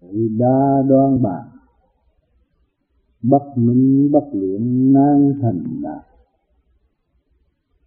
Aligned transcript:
tự 0.00 0.28
đa 0.38 0.82
đoan 0.88 1.22
bàn 1.22 1.48
bất 3.22 3.42
minh 3.56 4.12
bất 4.12 4.24
luyện 4.32 4.92
nan 4.92 5.38
thành 5.42 5.80
đạt 5.82 6.04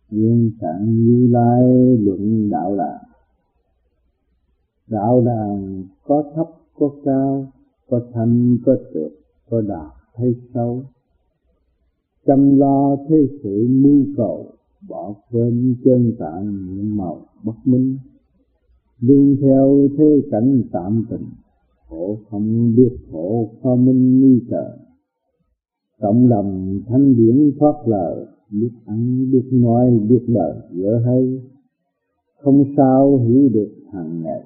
nguyên 0.09 0.51
trạng 0.61 0.85
như 0.85 1.27
lai 1.31 1.63
luận 1.97 2.49
đạo 2.49 2.75
là, 2.75 2.99
đạo 4.87 5.21
đàn 5.25 5.83
có 6.03 6.23
thấp, 6.35 6.49
có 6.79 6.89
cao, 7.05 7.45
có 7.89 8.01
thanh, 8.13 8.57
có 8.65 8.75
trượt, 8.93 9.11
có 9.49 9.61
đạt 9.61 9.91
hay 10.15 10.35
sâu 10.53 10.83
chăm 12.25 12.59
lo 12.59 12.95
thế 13.09 13.27
sự 13.43 13.67
mưu 13.69 14.05
cầu, 14.17 14.45
bỏ 14.89 15.13
quên 15.31 15.75
chân 15.83 16.15
tạng 16.19 16.75
những 16.75 16.97
màu 16.97 17.25
bất 17.43 17.55
minh. 17.65 17.97
Đương 19.01 19.35
theo 19.41 19.87
thế 19.97 20.21
cảnh 20.31 20.61
tạm 20.71 21.05
tình 21.09 21.25
khổ 21.91 22.17
không 22.29 22.75
biết 22.75 22.97
khổ 23.11 23.49
khó 23.63 23.75
minh 23.75 24.21
ni 24.21 24.39
sợ. 24.49 24.77
Cộng 26.01 26.29
đồng 26.29 26.79
thanh 26.87 27.15
điển 27.15 27.51
thoát 27.59 27.87
lời, 27.87 28.25
biết 28.49 28.71
ăn, 28.85 29.31
biết 29.31 29.49
nói, 29.51 29.99
biết 30.09 30.25
đời 30.27 30.55
dở 30.71 31.01
hay, 31.05 31.41
không 32.41 32.63
sao 32.77 33.17
hiểu 33.17 33.49
được 33.49 33.69
hàng 33.93 34.21
ngày. 34.23 34.43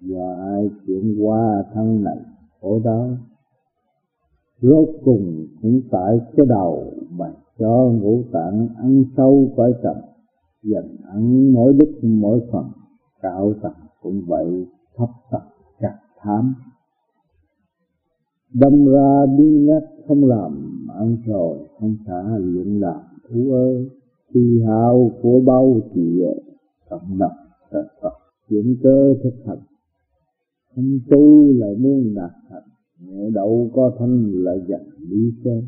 Do 0.00 0.32
ai 0.32 0.70
chuyển 0.86 1.24
qua 1.24 1.64
thân 1.74 2.04
này, 2.04 2.18
khổ 2.60 2.80
đó, 2.84 3.08
rốt 4.62 4.88
cùng 5.04 5.46
cũng 5.62 5.80
tại 5.90 6.18
cái 6.36 6.46
đầu 6.46 6.92
mà 7.10 7.32
cho 7.58 7.92
ngũ 8.02 8.22
tạng 8.32 8.68
ăn 8.76 9.04
sâu 9.16 9.52
cõi 9.56 9.72
trầm 9.82 9.96
dần 10.62 10.96
ăn 11.12 11.52
mỗi 11.54 11.74
lúc 11.74 11.88
mỗi 12.02 12.40
phần 12.52 12.64
cạo 13.22 13.54
tầng 13.62 13.72
cũng 14.02 14.22
vậy, 14.26 14.66
thấp 14.96 15.08
tầng 15.30 15.48
chặt 15.80 15.98
thám 16.20 16.54
đâm 18.54 18.86
ra 18.86 19.26
đi 19.38 19.58
ngắt 19.58 19.82
không 20.08 20.24
làm 20.24 20.78
ăn 20.98 21.16
rồi, 21.26 21.58
không 21.80 21.96
xả 22.06 22.38
luyện 22.38 22.80
làm 22.80 23.00
thú 23.28 23.52
ơi 23.52 23.88
khi 24.34 24.62
hào 24.66 25.10
của 25.22 25.40
bao 25.40 25.80
thì 25.94 26.22
cộng 26.90 27.18
lập 27.18 27.32
thật 27.70 27.86
Phật, 28.02 28.12
chuyển 28.50 28.76
cơ 28.82 29.14
thực 29.22 29.34
hành. 29.46 29.58
Không 30.74 30.98
tu 31.10 31.52
lại 31.52 31.74
muốn 31.78 32.14
đạt 32.14 32.30
thành 32.50 32.62
nhẹ 33.06 33.30
đâu 33.30 33.70
có 33.74 33.92
thân 33.98 34.32
lại 34.44 34.60
dành 34.68 34.88
đi 35.10 35.30
xem. 35.44 35.62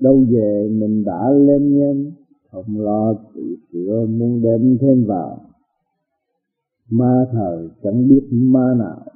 Đâu 0.00 0.24
về 0.30 0.68
mình 0.72 1.04
đã 1.04 1.30
lên 1.30 1.78
nhân, 1.78 2.12
không 2.50 2.80
lo 2.80 3.14
tự 3.34 3.56
sửa 3.72 4.06
muốn 4.06 4.42
đem 4.42 4.78
thêm 4.80 5.04
vào. 5.04 5.40
Ma 6.90 7.26
thời 7.32 7.68
chẳng 7.82 8.08
biết 8.08 8.22
ma 8.30 8.74
nào 8.78 9.11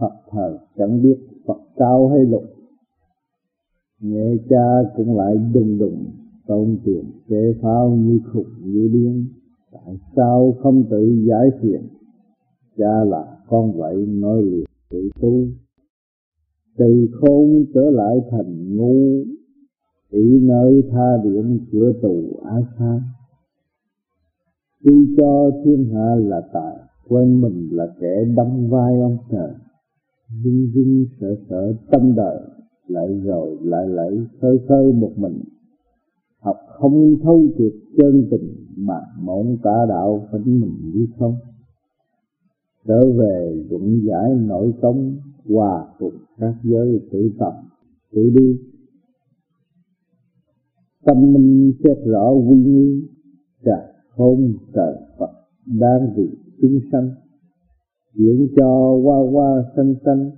Phật 0.00 0.12
thờ 0.30 0.58
chẳng 0.78 1.02
biết 1.02 1.16
Phật 1.46 1.58
cao 1.76 2.08
hay 2.08 2.20
lục. 2.24 2.44
Nghe 4.00 4.34
cha 4.48 4.90
cũng 4.96 5.16
lại 5.16 5.36
đùng 5.54 5.78
đùng 5.78 6.04
Tôn 6.46 6.78
tiền 6.84 7.04
chế 7.28 7.54
pháo 7.62 7.90
như 7.90 8.20
khục 8.32 8.46
như 8.64 8.88
điên. 8.92 9.26
Tại 9.72 9.96
sao 10.16 10.56
không 10.62 10.84
tự 10.90 11.24
giải 11.28 11.50
thiện 11.62 11.82
Cha 12.76 13.04
là 13.04 13.36
con 13.48 13.72
vậy 13.72 14.06
nói 14.06 14.42
liệt 14.42 14.64
tự 14.90 15.10
tu. 15.20 15.46
Từ 16.76 17.08
khôn 17.12 17.64
trở 17.74 17.90
lại 17.90 18.16
thành 18.30 18.76
ngu, 18.76 19.24
Ý 20.10 20.40
nơi 20.42 20.82
tha 20.90 21.16
điện 21.24 21.58
cửa 21.72 21.92
tù 22.02 22.22
ái 22.44 22.62
xa 22.78 23.00
Tuy 24.84 25.14
cho 25.16 25.50
thiên 25.64 25.84
hạ 25.94 26.14
là 26.18 26.40
tài, 26.52 26.76
Quên 27.08 27.40
mình 27.40 27.68
là 27.72 27.86
kẻ 28.00 28.24
đâm 28.36 28.68
vai 28.68 29.00
ông 29.00 29.18
trời 29.30 29.50
run 30.44 30.70
run 30.74 31.06
sợ 31.20 31.36
sợ, 31.48 31.74
tâm 31.90 32.14
đời 32.16 32.40
lại 32.86 33.20
rồi, 33.24 33.58
lại 33.62 33.88
lại 33.88 34.10
khơi 34.40 34.58
khơi 34.68 34.92
một 34.92 35.12
mình. 35.16 35.40
Học 36.40 36.56
không 36.68 37.16
thấu 37.22 37.48
triệt 37.58 37.72
chân 37.96 38.28
tình 38.30 38.54
mà 38.76 39.00
mộng 39.22 39.56
cả 39.62 39.86
đạo 39.88 40.28
phấn 40.32 40.60
mình 40.60 40.92
đi 40.94 41.06
không. 41.18 41.34
Trở 42.86 43.10
về 43.12 43.64
luận 43.70 44.00
giải 44.04 44.34
nội 44.34 44.72
công 44.82 45.16
hòa 45.48 45.86
cùng 45.98 46.14
các 46.38 46.54
giới 46.62 47.00
tự 47.12 47.30
tập 47.38 47.52
tự 48.12 48.30
đi. 48.30 48.58
Tâm 51.04 51.32
minh 51.32 51.72
xét 51.84 51.98
rõ 52.06 52.30
quy 52.30 52.56
nghi 52.56 53.02
cả 53.64 53.92
không 54.16 54.52
trời 54.74 54.94
Phật 55.18 55.30
đang 55.66 56.14
vì 56.16 56.28
chúng 56.62 56.80
sanh 56.92 57.10
diễn 58.14 58.48
cho 58.56 58.92
qua 59.02 59.18
qua 59.32 59.62
sanh 59.76 59.94
sanh 60.04 60.30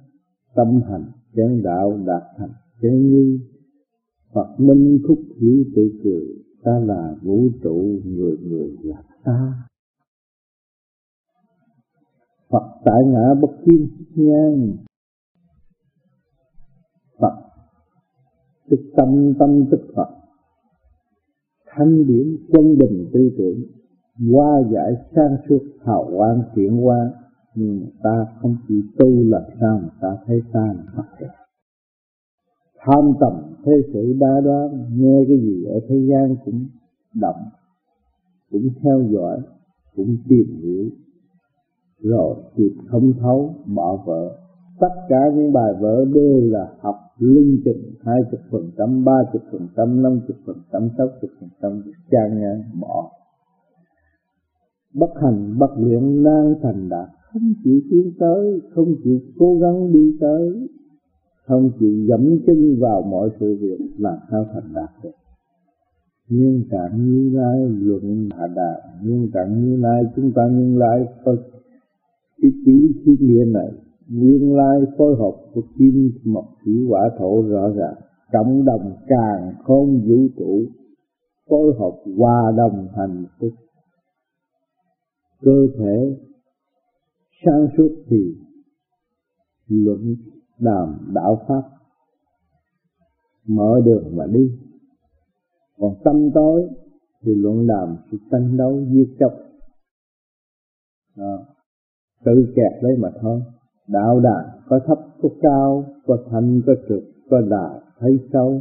tâm 0.55 0.81
hành 0.91 1.05
chén 1.37 1.63
đạo 1.63 1.99
đạt 2.07 2.23
thành 2.39 2.53
chén 2.83 3.11
như 3.11 3.39
Phật 4.33 4.61
minh 4.61 4.99
khúc 5.09 5.19
hiểu 5.41 5.65
tự 5.77 5.83
cười, 6.05 6.27
ta 6.63 6.79
là 6.79 7.15
vũ 7.23 7.49
trụ 7.63 8.01
người 8.05 8.37
người 8.39 8.77
là 8.83 9.03
ta. 9.25 9.55
Phật 12.49 12.63
tại 12.85 13.05
ngã 13.07 13.35
bất 13.41 13.51
kim 13.65 13.89
nhan. 14.15 14.77
Phật 17.19 17.35
tức 18.71 18.81
tâm 18.97 19.35
tâm 19.39 19.65
tức 19.71 19.81
Phật. 19.97 20.09
Thanh 21.67 22.07
điển 22.07 22.37
quân 22.49 22.79
bình 22.79 23.11
tư 23.13 23.31
tưởng 23.39 23.63
qua 24.33 24.63
giải 24.73 24.93
sang 25.15 25.37
suốt 25.49 25.63
hào 25.85 26.11
quang 26.17 26.43
chuyển 26.55 26.87
qua 26.87 27.11
nhưng 27.55 27.87
ta 28.03 28.27
không 28.41 28.57
chịu 28.69 28.83
tu 28.99 29.31
là 29.31 29.41
sao 29.61 29.81
mà 29.83 29.89
ta 30.01 30.17
thấy 30.27 30.43
ta 30.53 30.61
là 30.61 30.85
mất 30.97 31.27
tham 32.87 33.13
tầm 33.21 33.33
thế 33.65 33.73
sự 33.93 34.17
ba 34.21 34.41
đoán, 34.45 34.87
nghe 34.97 35.25
cái 35.29 35.39
gì 35.39 35.65
ở 35.65 35.81
thế 35.89 35.97
gian 36.11 36.37
cũng 36.45 36.67
động, 37.15 37.43
cũng 38.51 38.69
theo 38.83 39.03
dõi, 39.11 39.39
cũng 39.97 40.17
tìm 40.29 40.61
hiểu. 40.63 40.85
Rồi 42.01 42.37
tìm 42.57 42.73
thông 42.91 43.13
thấu, 43.21 43.55
bỏ 43.67 43.97
vợ 44.07 44.39
tất 44.81 44.95
cả 45.09 45.31
những 45.35 45.53
bài 45.53 45.73
vở 45.81 46.05
đều 46.15 46.41
là 46.41 46.75
học 46.81 46.97
linh 47.19 47.61
trình, 47.65 47.95
hai 48.05 48.21
chục 48.31 48.41
phần 48.51 48.71
trăm, 48.79 49.05
ba 49.05 49.19
chục 49.33 49.43
phần 49.53 49.69
trăm, 49.77 50.03
năm 50.03 50.21
chục 50.29 50.37
phần 50.47 50.57
trăm, 50.73 50.89
sáu 50.99 51.09
chục 51.21 51.31
phần 51.41 51.49
trăm, 51.63 51.83
trang 52.11 52.41
ngang 52.41 52.63
bỏ. 52.81 53.11
Bất 54.95 55.11
hành 55.23 55.59
bất 55.59 55.71
luyện, 55.77 56.23
nan 56.23 56.55
thành 56.63 56.89
đạt 56.89 57.09
không 57.33 57.55
chịu 57.65 57.81
tiến 57.91 58.13
tới 58.19 58.61
không 58.75 58.95
chịu 59.05 59.21
cố 59.39 59.59
gắng 59.59 59.93
đi 59.93 60.17
tới 60.21 60.69
không 61.47 61.71
chịu 61.81 62.05
dẫm 62.09 62.39
chân 62.47 62.77
vào 62.81 63.03
mọi 63.03 63.31
sự 63.41 63.57
việc 63.61 63.79
làm 63.99 64.19
sao 64.31 64.45
thành 64.55 64.75
đạt 64.75 64.91
được. 65.03 65.11
Nguyên 66.29 66.65
trạng 66.71 67.05
như 67.05 67.31
lai 67.33 67.69
luận 67.81 68.29
hạ 68.31 68.47
đạt 68.47 69.05
nguyên 69.05 69.31
trạng 69.35 69.65
như 69.65 69.77
lai 69.77 70.03
chúng 70.17 70.33
ta 70.33 70.43
nguyên 70.47 70.79
lai 70.79 71.07
có 71.25 71.37
cái 72.43 72.51
chữ 72.67 72.89
thiên 73.05 73.17
địa 73.21 73.45
này 73.45 73.73
nguyên 74.09 74.57
lai 74.57 74.81
phối 74.99 75.17
hợp 75.17 75.37
của 75.55 75.63
kim 75.79 76.11
mộc 76.25 76.45
thủy 76.65 76.87
quả 76.89 77.11
thổ 77.19 77.43
rõ 77.43 77.69
ràng. 77.69 77.95
Cộng 78.33 78.65
đồng 78.65 78.93
càng 79.07 79.53
không 79.65 80.01
vũ 80.07 80.29
trụ 80.37 80.65
phối 81.51 81.75
hợp 81.79 81.93
hòa 82.17 82.53
đồng 82.57 82.89
thành 82.95 83.25
thức, 83.41 83.51
cơ 85.41 85.67
thể 85.79 86.17
sáng 87.45 87.69
suốt 87.77 87.91
thì 88.09 88.35
luận 89.69 90.17
đàm 90.59 91.11
đạo 91.15 91.45
pháp. 91.49 91.63
Mở 93.47 93.81
đường 93.85 94.17
mà 94.17 94.27
đi. 94.27 94.51
Còn 95.79 95.95
tâm 96.05 96.31
tối 96.35 96.69
thì 97.23 97.35
luận 97.35 97.67
đàm 97.67 97.97
sự 98.11 98.19
tranh 98.31 98.57
đấu 98.57 98.85
giết 98.93 99.17
chóc. 99.21 99.33
Tự 102.25 102.53
kẹt 102.57 102.83
đấy 102.83 102.97
mà 102.99 103.11
thôi. 103.21 103.43
Đạo 103.89 104.21
đàn 104.21 104.45
có 104.69 104.81
thấp, 104.87 104.99
có 105.23 105.29
cao, 105.43 105.85
có 106.07 106.19
thanh, 106.31 106.61
có 106.67 106.75
trực, 106.89 107.03
có 107.31 107.41
đà 107.41 107.81
thấy 107.99 108.19
sâu 108.33 108.61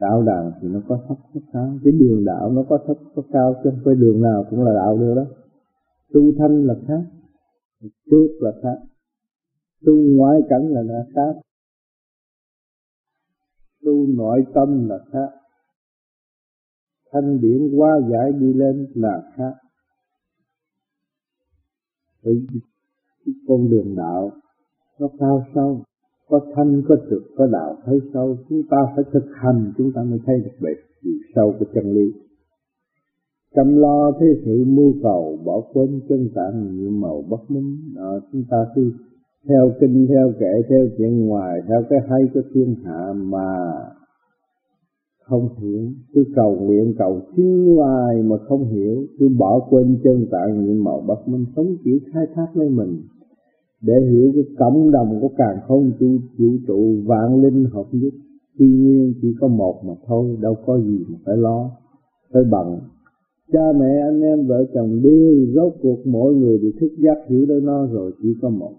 đạo 0.00 0.22
đàn 0.22 0.52
thì 0.60 0.68
nó 0.68 0.80
có 0.88 0.98
thấp, 1.08 1.16
có 1.34 1.40
cao. 1.52 1.78
Cái 1.84 1.92
đường 1.92 2.24
đạo 2.24 2.50
nó 2.50 2.62
có 2.68 2.78
thấp, 2.86 2.96
có 3.14 3.22
cao 3.32 3.54
chứ 3.64 3.70
không 3.70 3.80
phải 3.84 3.94
đường 3.94 4.22
nào 4.22 4.44
cũng 4.50 4.62
là 4.62 4.74
đạo 4.74 4.98
được 4.98 5.14
đó. 5.14 5.24
Tu 6.12 6.20
thanh 6.38 6.64
là 6.66 6.74
khác 6.86 7.02
trước 8.10 8.28
là 8.40 8.50
khác 8.62 8.78
tu 9.86 9.92
ngoại 10.16 10.40
cảnh 10.48 10.68
là 10.68 10.82
là 10.82 11.04
khác 11.14 11.40
tu 13.84 14.06
nội 14.06 14.44
tâm 14.54 14.88
là 14.88 14.98
khác 15.12 15.28
thanh 17.12 17.40
điển 17.40 17.70
qua 17.76 18.00
giải 18.10 18.32
đi 18.40 18.52
lên 18.52 18.86
là 18.94 19.32
khác 19.36 19.54
với 22.22 22.46
con 23.48 23.70
đường 23.70 23.94
đạo 23.96 24.30
nó 25.02 25.08
cao 25.18 25.44
sâu, 25.54 25.82
có 26.28 26.40
thanh, 26.54 26.82
có 26.88 26.96
trực 27.10 27.22
có 27.36 27.46
đạo 27.46 27.76
thấy 27.84 27.98
sâu, 28.14 28.36
chúng 28.48 28.62
ta 28.70 28.76
phải 28.96 29.04
thực 29.12 29.26
hành, 29.34 29.72
chúng 29.78 29.92
ta 29.94 30.02
mới 30.02 30.18
thấy 30.26 30.36
được 30.44 30.56
bề 30.60 30.70
chiều 31.02 31.12
sâu 31.34 31.54
của 31.58 31.64
chân 31.74 31.94
lý 31.94 32.12
chăm 33.54 33.76
lo 33.76 34.12
thế 34.20 34.26
sự 34.44 34.64
mưu 34.66 34.94
cầu 35.02 35.38
bỏ 35.44 35.60
quên 35.72 36.00
chân 36.08 36.28
tạng 36.34 36.76
nhiệm 36.76 37.00
màu 37.00 37.24
bất 37.30 37.50
minh. 37.50 37.76
Đó, 37.96 38.20
chúng 38.32 38.44
ta 38.50 38.56
cứ 38.74 38.92
theo 39.48 39.70
kinh 39.80 40.06
theo 40.08 40.32
kệ 40.40 40.62
theo 40.68 40.86
chuyện 40.98 41.26
ngoài 41.26 41.60
theo 41.68 41.82
cái 41.90 41.98
hay 42.08 42.20
của 42.34 42.42
thiên 42.54 42.74
hạ 42.84 43.12
mà 43.16 43.72
không 45.24 45.48
hiểu. 45.58 45.90
Cứ 46.14 46.24
cầu 46.34 46.56
nguyện 46.60 46.94
cầu 46.98 47.20
xin 47.36 47.76
hoài 47.76 48.22
mà 48.22 48.36
không 48.48 48.64
hiểu 48.64 49.06
cứ 49.18 49.28
bỏ 49.38 49.60
quên 49.70 49.98
chân 50.04 50.26
tạng 50.30 50.64
nhiệm 50.64 50.84
màu 50.84 51.00
bất 51.00 51.28
minh. 51.28 51.44
Sống 51.56 51.76
chỉ 51.84 52.00
khai 52.12 52.26
thác 52.34 52.46
lấy 52.54 52.68
mình. 52.68 53.02
Để 53.82 53.94
hiểu 54.10 54.32
cái 54.34 54.44
cộng 54.58 54.90
đồng 54.90 55.18
của 55.20 55.30
càng 55.36 55.58
không 55.66 55.92
vũ, 56.00 56.06
vũ 56.38 56.50
trụ 56.66 56.94
vạn 57.06 57.42
linh 57.42 57.64
hợp 57.64 57.86
nhất. 57.92 58.12
Tuy 58.58 58.66
nhiên 58.66 59.14
chỉ 59.22 59.34
có 59.40 59.48
một 59.48 59.84
mà 59.84 59.94
thôi 60.06 60.36
đâu 60.40 60.54
có 60.66 60.78
gì 60.78 60.98
mà 61.08 61.18
phải 61.24 61.36
lo. 61.36 61.70
Phải 62.32 62.42
bằng 62.50 62.78
cha 63.52 63.72
mẹ, 63.80 64.00
anh 64.10 64.20
em, 64.22 64.46
vợ 64.46 64.64
chồng 64.74 65.02
đi, 65.02 65.46
rốt 65.54 65.72
cuộc 65.82 66.06
mỗi 66.06 66.34
người 66.34 66.58
đều 66.58 66.72
thức 66.80 66.92
giác 66.98 67.18
hiểu 67.28 67.46
lấy 67.48 67.60
nó 67.60 67.86
rồi 67.86 68.12
chỉ 68.22 68.28
có 68.42 68.48
một. 68.48 68.72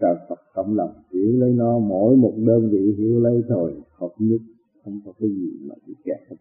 Trời 0.00 0.14
Phật 0.28 0.38
cộng 0.54 0.74
lòng 0.74 0.90
hiểu 1.12 1.32
lấy 1.32 1.52
nó, 1.52 1.78
mỗi 1.78 2.16
một 2.16 2.32
đơn 2.36 2.70
vị 2.70 2.94
hiểu 2.98 3.20
lấy 3.20 3.42
thôi 3.48 3.74
hợp 3.98 4.12
nhất, 4.18 4.40
không 4.84 5.00
có 5.04 5.12
cái 5.18 5.28
gì 5.28 5.50
mà 5.68 5.74
bị 5.86 5.94
kẹt 6.04 6.18
hết 6.30 6.36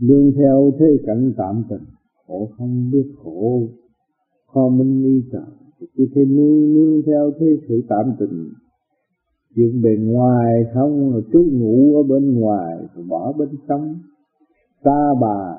đương 0.00 0.32
theo 0.36 0.72
thế 0.78 0.86
cảnh 1.06 1.32
tạm 1.36 1.64
tình, 1.68 1.84
khổ 2.26 2.48
không 2.58 2.90
biết 2.92 3.12
khổ, 3.22 3.68
kho 4.46 4.68
minh 4.68 5.02
ni 5.02 5.22
trời 5.32 5.42
cứ 5.96 6.06
thế 6.14 6.24
nương 6.24 6.74
nương 6.74 7.02
theo 7.06 7.30
thế 7.40 7.46
sự 7.68 7.82
tạm 7.88 8.12
tình, 8.18 8.50
chuyện 9.56 9.82
bề 9.82 9.90
ngoài 10.00 10.64
không 10.74 11.12
rồi 11.12 11.22
trú 11.32 11.44
ngủ 11.52 11.96
ở 11.96 12.02
bên 12.02 12.40
ngoài 12.40 12.78
rồi 12.94 13.04
bỏ 13.08 13.32
bên 13.32 13.48
trong. 13.68 13.98
Ta 14.82 15.14
bà 15.20 15.56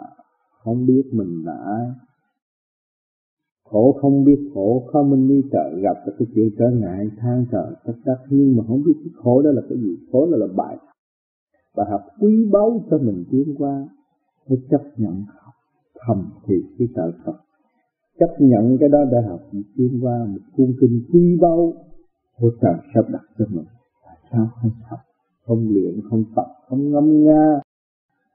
không 0.66 0.86
biết 0.86 1.04
mình 1.12 1.44
là 1.46 1.54
ai 1.54 1.88
khổ, 3.70 3.98
không 4.02 4.24
biết 4.24 4.50
khổ 4.54 4.88
khó 4.92 5.04
minh 5.04 5.28
đi 5.28 5.42
trợ 5.52 5.80
gặp 5.82 5.98
được 6.06 6.14
cái 6.20 6.28
chuyện 6.36 6.50
trở 6.60 6.70
ngại, 6.70 7.10
than 7.18 7.46
thở, 7.52 7.76
tất 7.86 7.94
tất 8.06 8.18
nhưng 8.30 8.58
mà 8.58 8.64
không 8.68 8.84
biết 8.84 8.94
cái 9.04 9.12
khổ 9.16 9.42
đó 9.42 9.52
là 9.52 9.62
cái 9.70 9.78
gì. 9.78 9.98
Khổ 10.12 10.32
đó 10.32 10.38
là 10.38 10.48
bài 10.56 10.78
và 11.76 11.86
học 11.90 12.02
quý 12.20 12.50
báu 12.52 12.82
cho 12.90 12.98
mình 12.98 13.24
tiến 13.32 13.56
qua, 13.58 13.88
phải 14.48 14.58
chấp 14.70 14.82
nhận 14.98 15.24
học 15.28 15.54
thầm 16.08 16.30
thì 16.46 16.56
cái 16.78 16.88
trợ 16.96 17.12
Phật. 17.26 17.36
Chấp 18.20 18.36
nhận 18.40 18.78
cái 18.80 18.90
đó 18.90 19.00
để 19.12 19.18
học 19.30 19.42
tiến 19.52 20.00
qua 20.02 20.26
một 20.26 20.42
cuốn 20.58 20.74
kinh 20.82 21.02
quý 21.14 21.38
báu 21.42 21.74
của 22.40 22.52
trời 22.62 22.76
sắp 22.94 23.06
đặt 23.10 23.24
cho 23.40 23.46
mình. 23.50 23.66
Tại 24.06 24.18
sao 24.32 24.48
không 24.62 24.72
học? 24.90 25.00
Không 25.46 25.68
luyện, 25.74 26.02
không 26.10 26.24
tập, 26.36 26.46
không 26.70 26.92
ngâm 26.92 27.24
nga, 27.24 27.60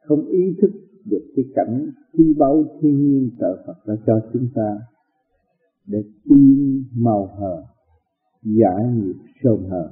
không 0.05 0.27
ý 0.27 0.55
thức 0.63 0.71
được 1.05 1.23
cái 1.37 1.45
cảnh 1.55 1.91
quý 2.19 2.35
báu 2.39 2.65
thiên 2.81 3.09
nhiên 3.09 3.31
Tự 3.41 3.57
Phật 3.67 3.75
đã 3.87 3.95
cho 4.07 4.21
chúng 4.33 4.49
ta 4.55 4.79
để 5.87 6.05
tin 6.25 6.83
màu 6.97 7.27
hờ 7.39 7.65
giải 8.43 8.85
nghiệp 8.95 9.17
sồn 9.45 9.61
hờ. 9.71 9.91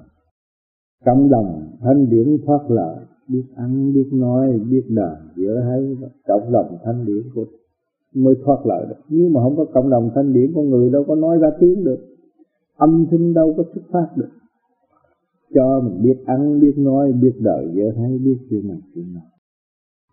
Cộng 1.05 1.31
đồng 1.31 1.71
thanh 1.81 2.11
điển 2.11 2.37
thoát 2.47 2.71
lợi 2.71 2.97
biết 3.29 3.45
ăn, 3.57 3.93
biết 3.95 4.09
nói, 4.13 4.59
biết 4.59 4.85
đời 4.89 5.17
giữa 5.37 5.61
hay 5.61 5.97
cộng 6.27 6.53
đồng 6.53 6.79
thanh 6.85 7.05
điển 7.07 7.23
của 7.35 7.45
mới 8.15 8.35
thoát 8.45 8.67
lợi 8.67 8.87
được. 8.89 8.97
Nếu 9.09 9.29
mà 9.29 9.41
không 9.43 9.57
có 9.57 9.65
cộng 9.65 9.91
đồng 9.91 10.11
thanh 10.15 10.33
điển, 10.33 10.53
con 10.55 10.71
người 10.71 10.91
đâu 10.91 11.05
có 11.09 11.15
nói 11.15 11.39
ra 11.39 11.49
tiếng 11.61 11.85
được. 11.85 11.99
Âm 12.77 13.07
thanh 13.11 13.35
đâu 13.35 13.55
có 13.57 13.63
xuất 13.75 13.83
phát 13.93 14.09
được. 14.17 14.29
Cho 15.55 15.81
mình 15.81 16.03
biết 16.03 16.17
ăn, 16.27 16.61
biết 16.61 16.75
nói, 16.77 17.13
biết 17.13 17.33
đời, 17.41 17.69
giữa 17.75 17.91
hay 17.97 18.19
biết 18.19 18.37
chuyện 18.51 18.69
này, 18.69 18.79
chuyện 18.95 19.15
nào 19.15 19.25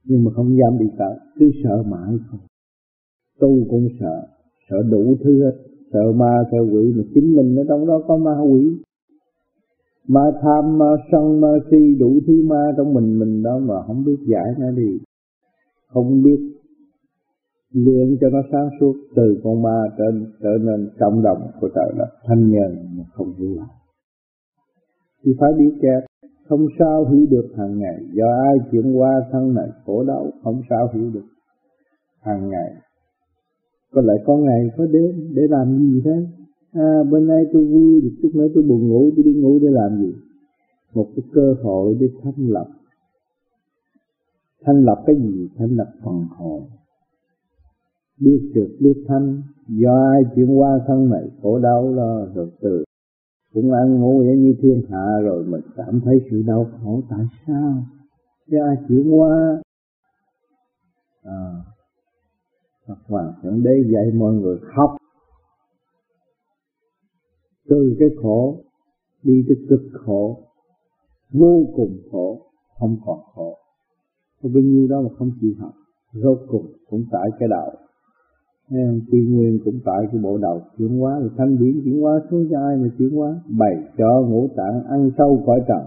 nhưng 0.05 0.23
mà 0.23 0.31
không 0.35 0.57
dám 0.57 0.79
đi 0.79 0.85
tới. 0.97 1.15
Cứ 1.39 1.51
sợ 1.63 1.83
mãi 1.83 2.13
thôi 2.31 2.39
tu 3.39 3.65
cũng 3.69 3.87
sợ. 3.99 4.27
Sợ 4.69 4.83
đủ 4.91 5.15
thứ 5.23 5.43
hết. 5.43 5.57
Sợ 5.93 6.11
ma 6.11 6.43
sợ 6.51 6.57
quỷ 6.73 6.93
mà 6.97 7.03
chính 7.13 7.35
mình 7.35 7.55
ở 7.55 7.63
trong 7.67 7.87
đó 7.87 8.01
có 8.07 8.17
ma 8.17 8.39
quỷ. 8.41 8.77
Ma 10.07 10.31
tham 10.41 10.77
ma 10.77 10.91
sân 11.11 11.41
ma 11.41 11.47
si 11.71 11.95
đủ 11.99 12.19
thứ 12.27 12.43
ma 12.47 12.71
trong 12.77 12.93
mình 12.93 13.19
mình 13.19 13.43
đó 13.43 13.59
mà 13.59 13.75
không 13.87 14.03
biết 14.03 14.17
giải 14.27 14.53
nó 14.59 14.71
đi. 14.71 14.97
Không 15.87 16.23
biết. 16.23 16.39
Luyện 17.73 18.17
cho 18.21 18.29
nó 18.29 18.39
sáng 18.51 18.69
suốt. 18.79 18.95
Từ 19.15 19.39
con 19.43 19.61
ma 19.61 19.79
trở, 19.97 20.05
trở 20.41 20.57
nên 20.61 20.89
cộng 20.99 21.21
đồng 21.21 21.41
của 21.61 21.69
trời 21.75 21.93
đất. 21.97 22.09
Thanh 22.27 22.51
nhàn 22.51 22.97
mà 22.97 23.03
không 23.13 23.33
vui 23.37 23.55
lại 23.55 23.67
thì 25.25 25.31
phải 25.39 25.51
biết 25.57 25.71
kẹt 25.81 26.03
không 26.49 26.67
sao 26.79 27.05
hiểu 27.05 27.25
được 27.29 27.47
hàng 27.57 27.79
ngày. 27.79 27.99
Do 28.13 28.25
ai 28.25 28.57
chuyển 28.71 28.93
qua 28.97 29.11
thân 29.31 29.53
này 29.53 29.69
khổ 29.85 30.03
đau 30.03 30.31
không 30.43 30.61
sao 30.69 30.89
hiểu 30.93 31.09
được. 31.13 31.25
Hàng 32.21 32.49
ngày. 32.49 32.73
Có 33.91 34.01
lại 34.01 34.17
có 34.25 34.37
ngày 34.37 34.69
có 34.77 34.85
đêm 34.85 35.33
để 35.35 35.41
làm 35.49 35.77
gì 35.77 36.01
thế 36.05 36.25
à, 36.73 37.03
bên 37.11 37.27
đây 37.27 37.45
tôi 37.53 37.65
vui 37.65 38.01
được 38.01 38.15
chút 38.21 38.29
nữa 38.33 38.47
tôi 38.53 38.63
buồn 38.63 38.87
ngủ 38.87 39.11
tôi 39.15 39.23
đi 39.25 39.33
ngủ 39.33 39.59
để 39.61 39.67
làm 39.71 40.01
gì? 40.01 40.13
Một 40.93 41.07
cái 41.15 41.23
cơ 41.33 41.55
hội 41.63 41.97
để 41.99 42.07
thanh 42.23 42.47
lập 42.47 42.67
thanh 44.65 44.85
lập 44.85 45.03
cái 45.05 45.15
gì? 45.15 45.47
Thanh 45.57 45.77
lập 45.77 45.87
phần 46.03 46.27
hồn. 46.37 46.63
Biết 48.19 48.51
được 48.55 48.77
biết 48.79 49.03
thanh. 49.07 49.41
Do 49.67 50.11
ai 50.13 50.21
chuyển 50.35 50.59
qua 50.59 50.79
thân 50.87 51.09
này 51.09 51.23
khổ 51.41 51.59
đau 51.59 51.93
lo 51.93 52.25
rồi 52.35 52.49
từ 52.61 52.84
cũng 53.55 53.71
ăn 53.71 53.99
ngủ 53.99 54.23
vậy 54.25 54.37
như 54.37 54.55
thiên 54.61 54.81
hạ 54.89 55.05
rồi 55.23 55.43
mình 55.43 55.61
cảm 55.75 56.01
thấy 56.05 56.15
sự 56.31 56.41
đau 56.47 56.67
khổ. 56.71 57.01
Tại 57.09 57.25
sao? 57.47 57.83
Do 58.47 58.63
ai 58.65 58.75
chuyển 58.87 59.11
qua 59.11 59.61
à, 61.23 61.37
Phật 62.87 62.97
Hoàng 63.07 63.33
Thượng 63.41 63.63
Đế 63.63 63.83
dạy 63.93 64.11
mọi 64.13 64.33
người 64.33 64.57
học 64.75 64.97
từ 67.69 67.95
cái 67.99 68.09
khổ 68.21 68.57
đi 69.23 69.45
tới 69.47 69.57
cực 69.69 69.81
khổ. 69.93 70.41
Vô 71.31 71.63
cùng 71.75 71.97
khổ 72.11 72.41
không 72.79 72.97
còn 73.05 73.19
khổ. 73.33 73.57
Có 74.43 74.49
bao 74.53 74.63
nhiêu 74.63 74.87
đó 74.87 75.01
mà 75.01 75.09
không 75.17 75.31
chịu 75.41 75.51
học 75.59 75.73
rốt 76.13 76.37
cùng 76.47 76.73
cũng 76.89 77.05
tại 77.11 77.29
cái 77.39 77.49
đạo 77.49 77.71
quy 79.11 79.25
nguyên 79.29 79.59
cũng 79.65 79.79
tại 79.85 80.07
cái 80.11 80.21
bộ 80.21 80.37
đầu 80.37 80.61
chuyển 80.77 80.99
hóa, 80.99 81.19
rồi 81.19 81.29
thanh 81.37 81.57
điển 81.57 81.81
chuyển 81.83 82.01
hóa 82.01 82.19
xuống 82.29 82.47
cho 82.51 82.59
ai 82.59 82.77
mà 82.77 82.87
chuyển 82.97 83.09
hóa? 83.09 83.41
Bày 83.59 83.75
cho 83.97 84.21
ngũ 84.29 84.47
tạng 84.55 84.83
ăn 84.89 85.09
sâu 85.17 85.43
khỏi 85.45 85.59
trần. 85.67 85.81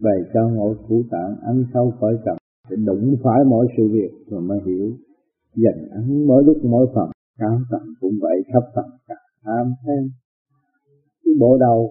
Bày 0.00 0.18
cho 0.34 0.48
ngũ 0.48 0.74
thủ 0.88 1.02
tạng 1.10 1.36
ăn 1.42 1.64
sâu 1.74 1.92
khỏi 2.00 2.18
trần. 2.24 2.36
Để 2.70 2.76
đụng 2.86 3.16
phải 3.22 3.44
mọi 3.44 3.66
sự 3.76 3.88
việc 3.92 4.10
rồi 4.26 4.40
mới 4.42 4.58
hiểu. 4.66 4.92
Dành 5.56 5.88
ăn 5.90 6.26
mỗi 6.26 6.44
lúc 6.44 6.56
mỗi 6.64 6.86
phần. 6.94 7.10
Cao 7.38 7.58
tận 7.70 7.82
cũng 8.00 8.14
vậy 8.22 8.42
khắp 8.52 8.62
tận 8.74 8.84
cả 9.08 9.14
tham 9.44 9.72
thêm. 9.86 10.10
Cái 11.24 11.34
bộ 11.40 11.58
đầu 11.58 11.90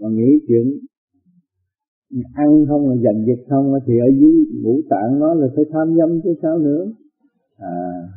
mà 0.00 0.08
nghĩ 0.08 0.38
chuyện 0.48 0.66
ăn 2.34 2.64
không 2.68 2.88
là 2.88 2.96
giành 2.96 3.26
dịch 3.26 3.44
không, 3.48 3.72
thì 3.86 3.98
ở 3.98 4.08
dưới 4.20 4.62
ngũ 4.62 4.80
tạng 4.90 5.18
nó 5.18 5.34
là 5.34 5.46
phải 5.56 5.64
tham 5.72 5.96
dâm 5.96 6.20
chứ 6.24 6.34
sao 6.42 6.58
nữa? 6.58 6.92
À 7.56 8.08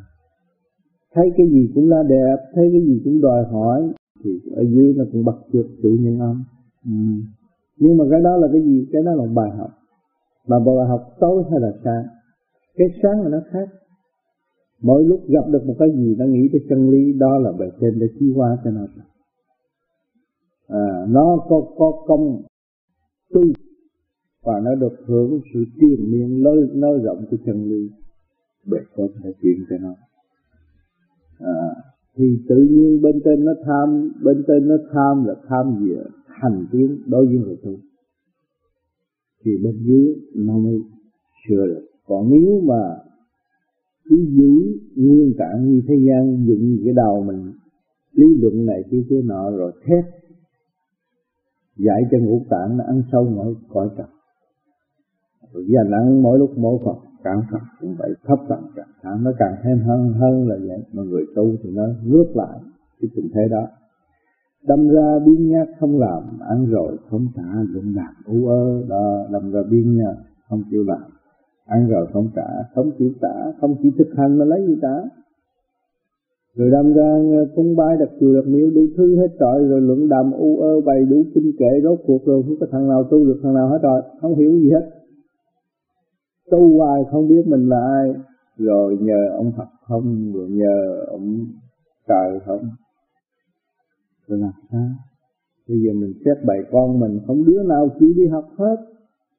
thấy 1.14 1.32
cái 1.38 1.48
gì 1.50 1.72
cũng 1.76 1.90
là 1.90 2.04
đẹp 2.10 2.38
thấy 2.56 2.70
cái 2.72 2.82
gì 2.82 3.02
cũng 3.04 3.22
đòi 3.22 3.46
hỏi 3.46 3.94
thì 4.24 4.40
ở 4.56 4.64
dưới 4.64 4.94
nó 4.98 5.04
cũng 5.12 5.26
bật 5.26 5.38
trước 5.54 5.66
tự 5.84 5.90
nhân 5.90 6.20
âm 6.20 6.44
ừ. 6.86 6.92
nhưng 7.78 7.98
mà 7.98 8.06
cái 8.12 8.22
đó 8.22 8.38
là 8.38 8.48
cái 8.54 8.62
gì? 8.62 8.88
Cái 8.92 9.02
đó 9.04 9.12
là 9.16 9.26
bài 9.34 9.50
học. 9.58 9.70
Mà 10.48 10.60
bài 10.60 10.88
học 10.88 11.02
tối 11.20 11.44
hay 11.52 11.60
là 11.60 11.72
sáng? 11.84 12.04
Cái 12.76 12.88
sáng 13.04 13.22
là 13.24 13.30
nó 13.30 13.40
khác. 13.52 13.70
Mỗi 14.82 15.04
lúc 15.04 15.20
gặp 15.28 15.48
được 15.48 15.66
một 15.66 15.76
cái 15.80 15.90
gì 15.96 16.16
nó 16.20 16.26
nghĩ 16.26 16.50
tới 16.52 16.62
chân 16.70 16.90
lý 16.90 17.14
đó 17.14 17.38
là 17.38 17.52
bề 17.52 17.66
trên 17.82 18.00
để 18.00 18.08
chi 18.20 18.34
qua 18.36 18.58
cho 18.64 18.72
nó. 18.72 18.82
À, 20.68 21.06
nó 21.10 21.46
có 21.50 21.62
có 21.78 21.92
công 22.08 22.42
tu 23.34 23.42
và 24.44 24.60
nó 24.60 24.76
được 24.76 24.94
hưởng 25.06 25.40
sự 25.54 25.64
tiền 25.80 26.12
miên 26.12 26.44
nơi 26.44 26.70
nơi 26.74 27.00
rộng 27.04 27.26
của 27.32 27.38
chân 27.46 27.64
lý 27.64 27.90
bề 28.72 28.78
trên 28.98 29.08
để 29.24 29.32
chuyển 29.42 29.66
cho 29.70 29.76
nó 29.78 29.96
à, 31.44 31.76
thì 32.16 32.38
tự 32.50 32.56
nhiên 32.56 33.02
bên 33.02 33.22
trên 33.26 33.46
nó 33.46 33.52
tham 33.66 34.12
bên 34.24 34.44
trên 34.48 34.68
nó 34.68 34.76
tham 34.94 35.26
là 35.26 35.36
tham 35.48 35.76
gì 35.80 35.96
thành 36.42 36.66
tiến 36.72 36.98
đối 37.06 37.26
với 37.26 37.38
người 37.38 37.58
tu. 37.64 37.72
Thì 39.44 39.52
bên 39.64 39.76
dưới 39.84 40.16
nó 40.36 40.58
mới 40.58 40.80
sửa 41.48 41.66
được. 41.66 41.88
Còn 42.08 42.30
nếu 42.30 42.62
mà 42.62 42.98
cứ 44.10 44.16
giữ 44.30 44.80
nguyên 44.96 45.34
trạng 45.38 45.72
như 45.72 45.82
thế 45.88 45.96
gian 46.08 46.46
dựng 46.48 46.78
cái 46.86 46.94
đầu 46.94 47.24
mình 47.24 47.52
lý 48.12 48.28
luận 48.42 48.66
này 48.66 48.84
kia 48.92 49.04
kia 49.10 49.22
nọ 49.24 49.52
rồi 49.52 49.72
thét 49.86 50.06
dạy 51.78 52.02
cho 52.12 52.18
ngũ 52.18 52.46
tạng 52.50 52.78
nó 52.78 52.84
ăn 52.84 53.04
sâu 53.12 53.26
mỗi 53.36 53.56
cõi 53.70 53.90
trần. 53.98 54.08
Rồi 55.54 55.66
dành 55.68 55.92
ăn 55.92 56.24
mỗi 56.24 56.40
lúc 56.40 56.58
mỗi 56.58 56.78
phần 56.86 57.11
cảm 57.24 57.42
phật 57.52 57.60
cũng 57.80 57.96
vậy 58.00 58.14
thấp 58.26 58.40
tận 58.50 58.60
trạng 58.76 58.94
thái, 59.02 59.18
nó 59.22 59.32
càng 59.40 59.56
thêm 59.64 59.80
hơn 59.80 60.14
hơn 60.14 60.48
là 60.48 60.56
vậy. 60.68 60.84
Mà 60.94 61.04
người 61.04 61.26
tu 61.36 61.56
thì 61.64 61.70
nó 61.74 61.84
ngước 62.06 62.36
lại 62.36 62.60
cái 63.02 63.10
tình 63.16 63.30
thế 63.34 63.48
đó. 63.50 63.68
Đâm 64.68 64.90
ra 64.90 65.20
biến 65.26 65.50
nhát 65.50 65.68
không 65.80 66.00
làm, 66.00 66.24
ăn 66.40 66.66
rồi 66.66 66.98
không 67.10 67.28
trả, 67.36 67.62
lụng 67.74 67.94
đạp 67.96 68.14
u 68.26 68.48
ơ, 68.48 68.84
đó, 68.90 69.28
đâm 69.32 69.52
ra 69.52 69.60
biến 69.70 69.98
nhát 69.98 70.16
không 70.50 70.64
chịu 70.72 70.84
làm. 70.84 71.02
Ăn 71.66 71.88
rồi 71.90 72.08
không 72.14 72.30
trả, 72.36 72.48
không 72.76 72.92
chịu 72.98 73.12
trả, 73.22 73.52
không 73.62 73.76
chịu 73.84 73.92
thực 73.98 74.08
hành 74.18 74.38
mà 74.38 74.46
lấy 74.46 74.68
gì 74.68 74.76
trả 74.82 74.96
rồi 76.56 76.70
đâm 76.72 76.94
ra 76.94 77.20
cung 77.56 77.76
bái 77.76 77.98
đặt 78.00 78.10
chùa 78.20 78.34
đặt 78.34 78.48
miếu, 78.48 78.70
đủ 78.70 78.82
thứ 78.98 79.16
hết 79.16 79.28
trọi, 79.40 79.64
rồi 79.64 79.82
luận 79.82 80.10
đàm, 80.10 80.32
u 80.32 80.58
ơ, 80.58 80.82
bày 80.82 81.06
đủ 81.06 81.24
kinh 81.34 81.52
kệ, 81.60 81.82
rốt 81.84 82.00
cuộc 82.06 82.26
rồi 82.26 82.44
không 82.44 82.56
có 82.60 82.68
thằng 82.72 82.88
nào 82.88 83.04
tu 83.04 83.26
được, 83.26 83.40
thằng 83.44 83.54
nào 83.54 83.68
hết 83.70 83.80
rồi, 83.82 84.02
không 84.22 84.36
hiểu 84.36 84.52
gì 84.52 84.72
hết 84.72 85.01
tu 86.52 86.78
hoài 86.78 87.02
không 87.12 87.28
biết 87.28 87.44
mình 87.48 87.70
là 87.70 87.80
ai? 88.02 88.14
Rồi 88.58 88.98
nhờ 89.02 89.30
ông 89.36 89.52
Phật 89.58 89.68
không? 89.88 90.34
Rồi 90.34 90.50
nhờ 90.50 91.06
ông 91.08 91.46
trời 92.08 92.40
không? 92.46 92.70
Rồi 94.28 94.40
làm 94.40 94.52
sao? 94.72 94.90
Bây 95.68 95.78
giờ 95.82 95.92
mình 95.94 96.14
xét 96.26 96.46
bài 96.46 96.58
con 96.72 97.00
mình, 97.00 97.20
không 97.28 97.46
đứa 97.46 97.64
nào 97.64 97.90
chịu 98.00 98.14
đi 98.16 98.28
học 98.28 98.46
hết. 98.58 98.76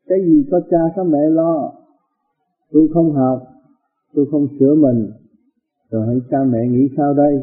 Cái 0.07 0.19
gì 0.26 0.47
có 0.50 0.61
cha 0.71 0.78
có 0.97 1.04
mẹ 1.04 1.31
lo? 1.31 1.73
Tôi 2.73 2.88
không 2.95 3.12
học, 3.12 3.42
tôi 4.14 4.26
không 4.31 4.47
sửa 4.59 4.75
mình. 4.75 5.11
Rồi 5.90 6.07
hãy 6.07 6.16
cha 6.31 6.38
mẹ 6.45 6.69
nghĩ 6.69 6.88
sao 6.97 7.14
đây? 7.14 7.42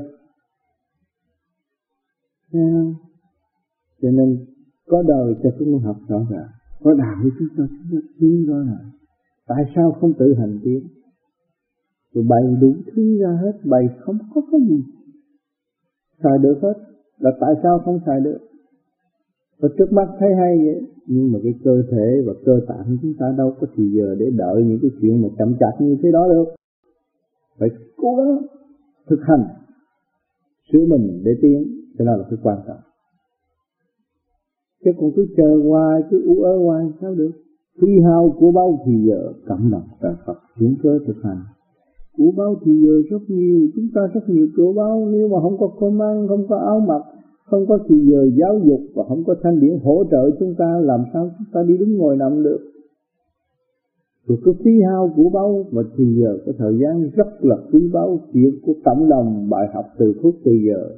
Cho 4.02 4.10
nên 4.12 4.46
có 4.88 5.04
đời 5.08 5.36
cho 5.44 5.50
chúng 5.60 5.74
ta 5.74 5.88
học 5.88 5.98
rõ 6.08 6.20
ràng. 6.30 6.48
Có 6.84 6.94
đạo 6.94 7.16
chúng 7.40 7.48
ta 7.58 7.64
chúng 7.68 8.02
ta 8.02 8.08
tiến 8.20 8.46
rõ 8.48 8.58
ràng 8.58 8.90
tại 9.50 9.64
sao 9.76 9.92
không 10.02 10.14
tự 10.20 10.34
hành 10.40 10.60
tiến? 10.64 10.88
Rồi 12.14 12.26
bày 12.30 12.44
đủ 12.62 12.74
thứ 12.94 13.18
ra 13.22 13.40
hết, 13.42 13.54
bày 13.64 13.84
không 14.00 14.18
có 14.34 14.42
cái 14.52 14.62
gì 14.70 14.84
xài 16.24 16.38
được 16.42 16.60
hết. 16.62 16.74
Là 17.20 17.32
tại 17.42 17.54
sao 17.64 17.80
không 17.86 18.00
xài 18.06 18.20
được? 18.20 18.38
Và 19.60 19.70
trước 19.78 19.92
mắt 19.92 20.08
thấy 20.20 20.30
hay 20.40 20.58
vậy, 20.58 20.82
nhưng 21.08 21.32
mà 21.32 21.40
cái 21.44 21.54
cơ 21.64 21.84
thể 21.92 22.22
và 22.28 22.34
cơ 22.46 22.60
tạng 22.68 22.98
chúng 23.02 23.14
ta 23.20 23.26
đâu 23.38 23.54
có 23.60 23.68
thì 23.76 23.84
giờ 23.98 24.16
để 24.20 24.26
đợi 24.36 24.64
những 24.64 24.80
cái 24.82 24.92
chuyện 25.02 25.22
mà 25.22 25.30
chậm 25.38 25.56
chạp 25.60 25.82
như 25.82 25.98
thế 26.04 26.12
đó 26.12 26.28
được. 26.28 26.46
Phải 27.58 27.70
cố 27.98 28.16
gắng 28.16 28.38
thực 29.10 29.20
hành 29.22 29.44
sửa 30.72 30.86
mình 30.88 31.22
để 31.26 31.32
tiến. 31.42 31.64
Cái 31.98 32.06
đó 32.06 32.18
là 32.18 32.24
cái 32.30 32.40
quan 32.44 32.58
trọng. 32.68 32.82
Chứ 34.86 34.92
còn 35.00 35.12
cứ 35.16 35.28
chờ 35.38 35.60
hoài, 35.70 36.02
cứ 36.10 36.24
ú 36.26 36.42
ớ 36.42 36.58
hoài 36.58 36.86
sao 37.02 37.16
được? 37.16 37.32
Thi 37.82 38.00
hao 38.06 38.36
của 38.40 38.52
bao 38.52 38.80
thì 38.86 38.94
giờ 39.08 39.34
cảm 39.48 39.70
động 39.72 39.88
tại 40.02 40.14
Phật 40.26 40.38
chuyển 40.60 40.76
cơ 40.84 41.00
thực 41.08 41.24
hành. 41.24 41.42
Của 42.18 42.32
bao 42.38 42.56
thì 42.66 42.72
giờ 42.86 42.94
rất 43.10 43.22
nhiều, 43.28 43.68
chúng 43.76 43.88
ta 43.96 44.02
rất 44.14 44.22
nhiều 44.28 44.48
của 44.58 44.74
bao 44.74 45.08
nếu 45.12 45.28
mà 45.28 45.38
không 45.42 45.58
có 45.58 45.72
cơm 45.80 46.02
ăn 46.02 46.28
không 46.28 46.48
có 46.50 46.58
áo 46.58 46.80
mặc, 46.80 47.02
không 47.46 47.66
có 47.68 47.80
thì 47.90 47.96
giờ 48.12 48.30
giáo 48.40 48.60
dục 48.66 48.82
và 48.96 49.04
không 49.08 49.24
có 49.24 49.36
thanh 49.44 49.60
điển 49.60 49.80
hỗ 49.84 50.04
trợ 50.12 50.30
chúng 50.40 50.56
ta, 50.58 50.80
làm 50.82 51.04
sao 51.14 51.30
chúng 51.38 51.48
ta 51.54 51.64
đi 51.64 51.78
đứng 51.78 51.98
ngồi 51.98 52.18
nằm 52.18 52.44
được? 52.44 52.60
Rồi 54.28 54.38
cái 54.46 54.54
phí 54.64 54.72
hao 54.82 55.14
của 55.16 55.30
bao 55.30 55.66
và 55.72 55.84
thì 55.98 56.06
giờ 56.22 56.38
cái 56.46 56.56
thời 56.58 56.74
gian 56.82 57.10
rất 57.16 57.28
là 57.42 57.58
quý 57.72 57.90
báu, 57.94 58.20
chuyện 58.34 58.52
của 58.66 58.74
cộng 58.86 59.10
đồng 59.10 59.50
bài 59.50 59.68
học 59.74 59.86
từ 59.98 60.14
phút 60.22 60.36
từ 60.46 60.52
giờ 60.52 60.90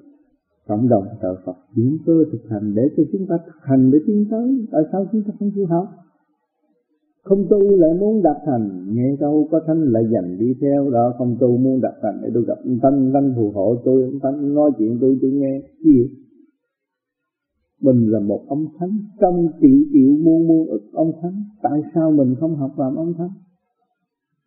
cộng 0.68 0.90
đồng 0.90 1.04
trợ 1.22 1.36
Phật 1.46 1.56
chuyển 1.76 1.98
cơ 2.06 2.14
thực 2.32 2.50
hành 2.50 2.74
để 2.76 2.84
cho 2.98 3.04
chúng 3.12 3.28
ta 3.28 3.38
thực 3.46 3.56
hành 3.62 3.92
để 3.92 4.00
tiến 4.08 4.26
tới. 4.32 4.66
Tại 4.72 4.82
sao 4.92 5.06
chúng 5.12 5.22
ta 5.24 5.34
không 5.40 5.52
chịu 5.56 5.66
học? 5.66 5.88
Không 7.24 7.46
tu 7.50 7.76
lại 7.76 7.94
muốn 8.00 8.24
đạt 8.24 8.38
thành, 8.46 8.94
nghe 8.94 9.16
câu 9.20 9.48
có 9.52 9.62
thanh 9.68 9.82
lại 9.82 10.04
dành 10.14 10.38
đi 10.40 10.54
theo 10.62 10.90
đó. 10.90 11.14
Không 11.18 11.38
tu 11.40 11.58
muốn 11.58 11.82
đạt 11.82 11.94
thành 12.02 12.20
để 12.24 12.30
tôi 12.34 12.44
gặp 12.48 12.58
ông 12.66 12.80
thanh 12.82 13.12
thanh 13.14 13.34
phù 13.36 13.52
hộ 13.52 13.76
tôi. 13.86 14.04
Ông 14.04 14.20
thanh 14.24 14.54
nói 14.54 14.72
chuyện 14.78 14.98
tôi 15.02 15.18
tôi 15.22 15.32
nghe. 15.32 15.62
Gì? 15.84 16.10
Mình 17.82 18.12
là 18.12 18.20
một 18.20 18.42
ông 18.48 18.66
thánh, 18.80 18.98
trong 19.20 19.48
triệu 19.62 19.80
triệu 19.94 20.12
muôn 20.24 20.48
muôn 20.48 20.68
ức 20.68 20.82
ông 20.94 21.12
thánh. 21.22 21.44
Tại 21.62 21.82
sao 21.96 22.12
mình 22.12 22.36
không 22.40 22.56
học 22.56 22.72
làm 22.78 22.96
ông 22.96 23.14
thánh? 23.18 23.32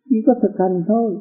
Chỉ 0.09 0.15
có 0.25 0.33
thực 0.41 0.51
hành 0.57 0.83
thôi. 0.87 1.15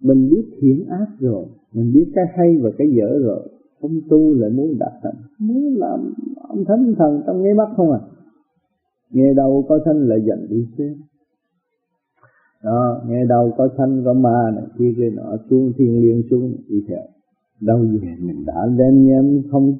Mình 0.00 0.28
biết 0.30 0.44
thiện 0.60 0.86
ác 0.88 1.06
rồi, 1.18 1.44
mình 1.72 1.92
biết 1.94 2.12
cái 2.14 2.24
hay 2.34 2.56
và 2.62 2.70
cái 2.78 2.86
dở 2.96 3.18
rồi. 3.18 3.48
Không 3.80 4.00
tu 4.08 4.34
lại 4.34 4.50
muốn 4.50 4.78
đạt 4.78 4.92
thành. 5.02 5.14
Muốn 5.38 5.74
làm 5.76 6.12
ông 6.48 6.64
thánh 6.64 6.94
thần 6.98 7.22
trong 7.26 7.42
nghe 7.42 7.54
mắt 7.54 7.68
không 7.76 7.90
à? 7.92 8.00
Nghe 9.12 9.34
đâu 9.34 9.64
có 9.68 9.78
thanh 9.84 10.08
là 10.08 10.16
dành 10.16 10.46
đi 10.48 10.66
xem 10.78 10.94
đó, 12.64 13.00
nghe 13.08 13.24
đâu 13.24 13.52
có 13.56 13.68
thanh 13.76 14.02
có 14.04 14.12
ma 14.12 14.50
này 14.54 14.64
kia 14.78 14.92
kia 14.96 15.10
nọ, 15.10 15.36
xuống 15.50 15.72
thiên 15.78 16.00
liên 16.00 16.22
xuống 16.30 16.54
đi 16.68 16.84
theo. 16.88 17.02
Đâu 17.60 17.78
về 17.78 18.14
mình 18.20 18.44
đã 18.46 18.66
đem 18.78 19.06
nhem 19.06 19.42
không 19.50 19.74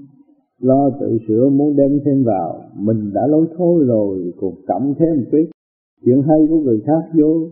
lo 0.60 0.90
tự 1.00 1.18
sửa, 1.28 1.48
muốn 1.48 1.76
đem 1.76 2.00
thêm 2.04 2.24
vào. 2.24 2.60
Mình 2.76 3.10
đã 3.14 3.26
lối 3.26 3.46
thôi 3.56 3.84
rồi, 3.86 4.32
còn 4.40 4.52
cộng 4.68 4.94
thêm 4.98 5.16
một 5.16 5.24
chút 5.32 5.44
chuyện 6.04 6.22
hay 6.22 6.38
của 6.48 6.60
người 6.60 6.80
khác 6.86 7.10
vô. 7.14 7.48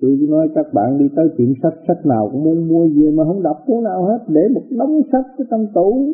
Tôi 0.00 0.18
nói 0.28 0.48
các 0.54 0.66
bạn 0.74 0.98
đi 0.98 1.04
tới 1.16 1.28
tiệm 1.36 1.52
sách 1.62 1.74
sách 1.88 2.06
nào 2.06 2.28
cũng 2.32 2.44
muốn 2.44 2.68
mua 2.68 2.86
gì 2.86 3.10
mà 3.10 3.24
không 3.24 3.42
đọc 3.42 3.56
cuốn 3.66 3.84
nào 3.84 4.04
hết. 4.04 4.18
Để 4.28 4.40
một 4.54 4.62
đống 4.70 5.02
sách 5.12 5.24
cái 5.38 5.46
trong 5.50 5.66
tủ, 5.74 6.12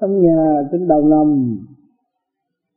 trong 0.00 0.20
nhà, 0.22 0.68
trên 0.72 0.88
đầu 0.88 1.08
nằm 1.08 1.58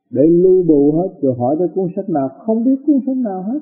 để 0.09 0.21
lưu 0.27 0.63
bù 0.63 0.91
hết 0.91 1.09
rồi 1.21 1.35
hỏi 1.37 1.55
tới 1.59 1.67
cuốn 1.75 1.87
sách 1.95 2.09
nào. 2.09 2.29
Không 2.45 2.63
biết 2.63 2.75
cuốn 2.85 2.99
sách 3.05 3.17
nào 3.17 3.43
hết. 3.43 3.59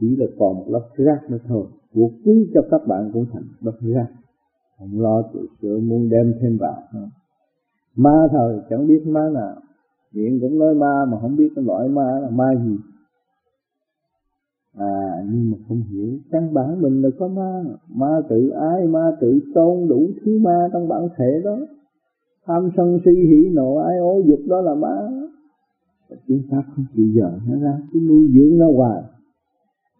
Chỉ 0.00 0.16
là 0.16 0.26
còn 0.38 0.56
một 0.56 0.66
lớp 0.68 0.88
rác 0.96 1.30
nữa 1.30 1.38
thôi. 1.48 1.66
Của 1.94 2.10
quý 2.24 2.50
cho 2.54 2.60
các 2.70 2.80
bạn 2.86 3.10
cũng 3.12 3.26
thành 3.32 3.42
lớp 3.60 3.78
rác. 3.80 4.06
Không 4.78 5.00
lo 5.00 5.22
tự 5.34 5.46
sửa, 5.62 5.78
muốn 5.78 6.08
đem 6.08 6.34
thêm 6.40 6.58
vào. 6.60 6.82
Ma 7.96 8.28
thời, 8.30 8.58
chẳng 8.70 8.86
biết 8.86 9.02
ma 9.06 9.28
nào. 9.34 9.56
Miệng 10.12 10.40
cũng 10.40 10.58
nói 10.58 10.74
ma 10.74 11.04
mà 11.08 11.18
không 11.20 11.36
biết 11.36 11.48
cái 11.56 11.64
loại 11.64 11.88
ma 11.88 12.18
là 12.22 12.30
ma 12.30 12.48
gì. 12.64 12.76
À 14.76 15.24
nhưng 15.30 15.50
mà 15.50 15.56
không 15.68 15.82
hiểu. 15.82 16.18
Căn 16.30 16.54
bản 16.54 16.82
mình 16.82 17.02
là 17.02 17.08
có 17.18 17.28
ma. 17.28 17.62
Ma 17.88 18.20
tự 18.28 18.48
ái, 18.48 18.86
ma 18.86 19.10
tự 19.20 19.40
tôn, 19.54 19.88
đủ 19.88 20.10
thứ 20.24 20.38
ma 20.38 20.68
trong 20.72 20.88
bản 20.88 21.08
thể 21.16 21.40
đó 21.44 21.58
tham 22.50 22.70
sân 22.76 22.98
si 23.04 23.10
hỉ 23.10 23.50
nộ 23.52 23.76
ái 23.76 23.98
ố 23.98 24.22
dục 24.26 24.40
đó 24.48 24.60
là 24.60 24.74
ma 24.74 24.96
chúng 26.28 26.42
ta 26.50 26.62
không 26.76 26.84
chịu 26.96 27.06
dời 27.14 27.32
nó 27.48 27.60
ra, 27.60 27.78
cứ 27.92 28.00
nuôi 28.08 28.28
dưỡng 28.34 28.58
nó 28.58 28.66
hoài. 28.76 29.02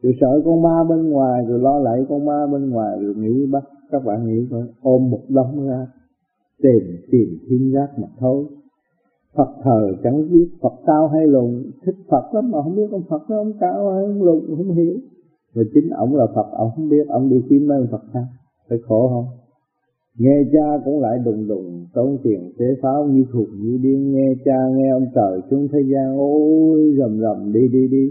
Rồi 0.03 0.13
sợ 0.21 0.41
con 0.45 0.63
ma 0.63 0.85
bên 0.89 1.11
ngoài, 1.11 1.45
rồi 1.49 1.59
lo 1.59 1.79
lại 1.79 2.07
con 2.09 2.25
ma 2.25 2.47
bên 2.53 2.71
ngoài, 2.71 2.99
rồi 3.01 3.15
nghĩ 3.15 3.47
bắt, 3.47 3.65
các 3.91 4.05
bạn 4.05 4.27
nghĩ 4.27 4.47
coi, 4.51 4.63
ôm 4.83 5.11
một 5.11 5.21
đống 5.29 5.69
ra, 5.69 5.87
tìm 6.63 6.83
tìm 7.11 7.29
thiên 7.49 7.73
giác 7.75 7.99
mà 7.99 8.09
thôi. 8.19 8.45
Phật 9.37 9.49
thờ 9.63 9.93
chẳng 10.03 10.33
biết 10.33 10.49
Phật 10.63 10.73
cao 10.87 11.09
hay 11.09 11.27
lùn, 11.27 11.71
Thích 11.87 11.97
Phật 12.11 12.35
lắm 12.35 12.51
mà 12.51 12.63
không 12.63 12.77
biết 12.77 12.89
ông 12.93 13.03
Phật 13.09 13.23
đó 13.29 13.37
ông 13.37 13.53
cao 13.61 13.93
hay 13.93 14.05
ông 14.05 14.23
lùn, 14.23 14.57
không 14.57 14.75
hiểu. 14.75 14.95
Rồi 15.55 15.65
chính 15.75 15.91
ông 15.91 16.17
là 16.17 16.27
Phật 16.35 16.47
ông 16.53 16.71
không 16.77 16.89
biết 16.89 17.09
ông 17.09 17.29
đi 17.29 17.43
kiếm 17.49 17.69
nơi 17.69 17.87
Phật 17.91 18.03
sao 18.13 18.25
Phải 18.69 18.79
khổ 18.89 19.09
không? 19.09 19.40
Nghe 20.19 20.43
cha 20.53 20.79
cũng 20.85 21.01
lại 21.01 21.19
đùng 21.25 21.49
đùng 21.49 21.87
tốn 21.95 22.19
tiền 22.23 22.53
tế 22.59 22.65
pháo 22.83 23.09
như 23.09 23.25
thuộc 23.33 23.49
như 23.61 23.79
điên. 23.83 24.13
Nghe 24.13 24.35
cha 24.45 24.69
nghe 24.77 24.91
ông 24.91 25.07
trời 25.15 25.41
xuống 25.51 25.69
thế 25.73 25.79
gian 25.93 26.17
ôi 26.19 26.95
rầm 26.99 27.21
rầm 27.21 27.53
đi 27.53 27.69
đi 27.69 27.89
đi. 27.89 28.11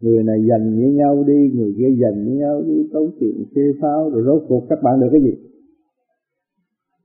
Người 0.00 0.22
này 0.22 0.38
dành 0.48 0.78
với 0.80 0.90
nhau 0.90 1.24
đi 1.26 1.50
Người 1.54 1.74
kia 1.78 1.90
dành 2.02 2.24
với 2.24 2.36
nhau 2.36 2.62
đi 2.62 2.88
tốn 2.92 3.10
tiền 3.20 3.44
tế 3.54 3.62
pháo 3.80 4.10
Rồi 4.10 4.22
rốt 4.26 4.42
cuộc 4.48 4.66
các 4.68 4.78
bạn 4.82 5.00
được 5.00 5.08
cái 5.12 5.20
gì? 5.20 5.34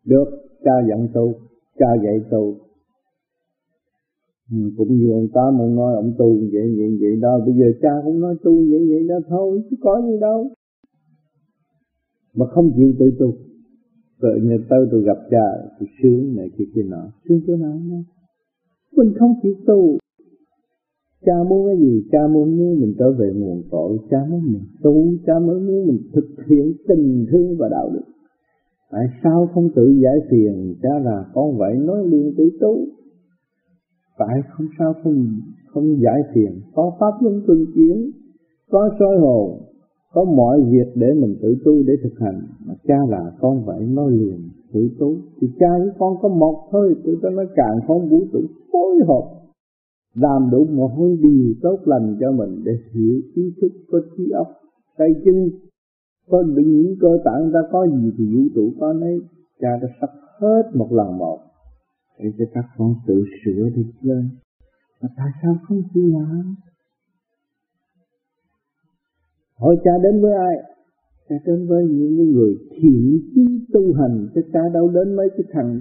Được 0.05 0.29
cha 0.63 0.71
dặn 0.89 1.07
tu 1.13 1.33
cha 1.79 1.88
dạy 2.03 2.19
tu 2.31 2.55
ừ, 4.51 4.57
cũng 4.77 4.98
như 4.98 5.12
ông 5.12 5.27
ta 5.33 5.41
ông 5.41 5.75
nói 5.75 5.95
ông 5.95 6.13
tu 6.17 6.29
vậy 6.51 6.75
vậy 6.77 6.98
vậy 7.01 7.15
đó. 7.21 7.39
Bây 7.45 7.53
giờ 7.53 7.65
cha 7.81 7.89
cũng 8.05 8.19
nói 8.21 8.36
tu 8.43 8.55
vậy 8.71 8.88
vậy 8.89 9.07
đó 9.09 9.15
thôi 9.29 9.62
chứ 9.69 9.75
có 9.81 10.01
gì 10.01 10.19
đâu. 10.21 10.48
Mà 12.33 12.45
không 12.45 12.71
chịu 12.75 12.93
tự 13.00 13.12
tu 13.19 13.33
rồi 14.21 14.39
như 14.43 14.57
tôi 14.69 14.88
tôi 14.91 15.03
gặp 15.03 15.17
cha, 15.31 15.45
tôi 15.79 15.89
sướng 16.03 16.35
này 16.35 16.49
kia 16.57 16.65
kia 16.75 16.83
nọ. 16.83 17.03
Sướng 17.27 17.41
chỗ 17.47 17.55
nào 17.55 17.79
nữa 17.89 18.03
mình 18.97 19.13
không 19.19 19.33
chịu 19.43 19.53
tu. 19.67 19.97
Cha 21.25 21.33
muốn 21.49 21.67
cái 21.67 21.77
gì, 21.77 22.03
cha 22.11 22.19
muốn 22.27 22.57
muốn 22.57 22.79
mình 22.79 22.93
trở 22.99 23.11
về 23.11 23.31
nguồn 23.35 23.63
cội 23.71 23.97
cha 24.09 24.17
muốn 24.29 24.41
mình 24.45 24.63
tu, 24.83 25.05
cha 25.25 25.33
mới 25.39 25.59
muốn 25.59 25.88
mình 25.88 25.99
thực 26.13 26.27
hiện 26.49 26.73
tình 26.88 27.25
thương 27.31 27.57
và 27.59 27.69
đạo 27.71 27.89
đức. 27.93 28.05
Tại 28.91 29.05
sao 29.23 29.49
không 29.53 29.69
tự 29.75 29.95
giải 30.03 30.15
phiền? 30.29 30.75
Cha 30.81 30.99
là 31.03 31.25
con 31.33 31.57
vậy 31.57 31.75
nói 31.75 32.07
liền 32.07 32.33
tự 32.38 32.49
tu. 32.61 32.85
Tại 34.17 34.41
không 34.49 34.67
sao 34.79 34.93
không 35.03 35.25
không 35.67 36.01
giải 36.01 36.21
phiền. 36.33 36.61
Có 36.75 36.91
pháp 36.99 37.11
luân 37.21 37.41
tương 37.47 37.65
chiến 37.75 38.11
có 38.71 38.89
soi 38.99 39.17
hồn 39.17 39.61
có 40.13 40.23
mọi 40.23 40.61
việc 40.61 40.91
để 40.95 41.13
mình 41.13 41.35
tự 41.41 41.55
tu 41.65 41.83
để 41.83 41.93
thực 42.03 42.19
hành. 42.19 42.41
Mà 42.65 42.73
cha 42.87 42.97
là 43.09 43.31
con 43.39 43.65
vậy 43.65 43.85
nói 43.87 44.11
liền 44.11 44.49
tự 44.73 44.89
tu. 44.99 45.15
Thì 45.41 45.47
cha 45.59 45.77
với 45.79 45.89
con 45.99 46.17
có 46.21 46.29
một 46.29 46.67
thôi 46.71 46.95
tự 47.03 47.17
cho 47.21 47.29
nó 47.29 47.43
càng 47.55 47.79
không 47.87 48.09
vũ 48.09 48.21
trụ 48.33 48.39
phối 48.71 48.95
hợp, 49.07 49.23
làm 50.15 50.49
đủ 50.51 50.65
mọi 50.65 51.17
điều 51.21 51.53
tốt 51.61 51.77
lành 51.85 52.17
cho 52.19 52.31
mình 52.31 52.61
để 52.63 52.71
hiểu 52.93 53.21
ý 53.35 53.43
thức, 53.61 53.71
có 53.91 53.99
trí 54.17 54.29
óc, 54.29 54.47
tay 54.97 55.09
chân, 55.25 55.49
có 56.29 56.43
những 56.47 56.95
cơ 57.01 57.17
tạng 57.25 57.51
ta 57.53 57.59
có 57.71 57.87
gì 57.87 58.11
thì 58.17 58.25
vũ 58.35 58.41
trụ 58.55 58.73
có 58.79 58.93
nấy. 58.93 59.19
Cha 59.61 59.69
đã 59.81 59.87
sắp 60.01 60.09
hết 60.41 60.63
một 60.73 60.91
lần 60.91 61.17
một 61.17 61.39
để 62.19 62.31
cho 62.37 62.45
các 62.53 62.65
con 62.77 62.95
tự 63.07 63.23
sửa 63.45 63.69
đi 63.75 63.83
lên. 64.01 64.29
Mà 65.01 65.09
tại 65.17 65.27
sao 65.41 65.55
không 65.63 65.81
chịu 65.93 66.07
làm? 66.07 66.55
Hỏi 69.59 69.75
cha 69.83 69.91
đến 70.03 70.21
với 70.21 70.33
ai? 70.33 70.55
Cha 71.29 71.35
đến 71.45 71.67
với 71.67 71.83
những 71.85 72.31
người 72.31 72.55
thiện 72.71 73.19
chí 73.35 73.45
tu 73.73 73.93
hành. 73.93 74.27
Chứ 74.35 74.41
cha 74.53 74.59
đâu 74.73 74.89
đến 74.89 75.15
mấy 75.15 75.29
cái 75.29 75.45
thằng 75.51 75.79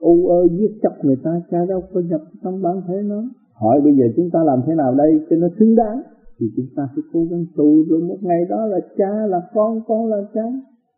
u 0.00 0.28
ơ 0.28 0.48
giết 0.58 0.78
chóc 0.82 0.92
người 1.02 1.16
ta? 1.24 1.40
Cha 1.50 1.58
đâu 1.68 1.82
có 1.92 2.00
nhập 2.00 2.20
trong 2.42 2.62
bản 2.62 2.82
thể 2.88 3.02
nó? 3.04 3.22
Hỏi 3.52 3.80
bây 3.80 3.92
giờ 3.92 4.04
chúng 4.16 4.30
ta 4.30 4.40
làm 4.44 4.60
thế 4.66 4.74
nào 4.74 4.94
đây 4.94 5.20
cho 5.30 5.36
nó 5.36 5.48
xứng 5.58 5.74
đáng? 5.76 6.02
Thì 6.38 6.46
chúng 6.56 6.66
ta 6.76 6.88
phải 6.94 7.02
cố 7.12 7.24
gắng 7.30 7.44
tu 7.56 7.84
rồi 7.88 8.00
một 8.00 8.18
ngày 8.20 8.44
đó 8.48 8.66
là 8.66 8.80
cha 8.98 9.26
là 9.26 9.40
con 9.54 9.80
con 9.86 10.06
là 10.06 10.16
cha. 10.34 10.42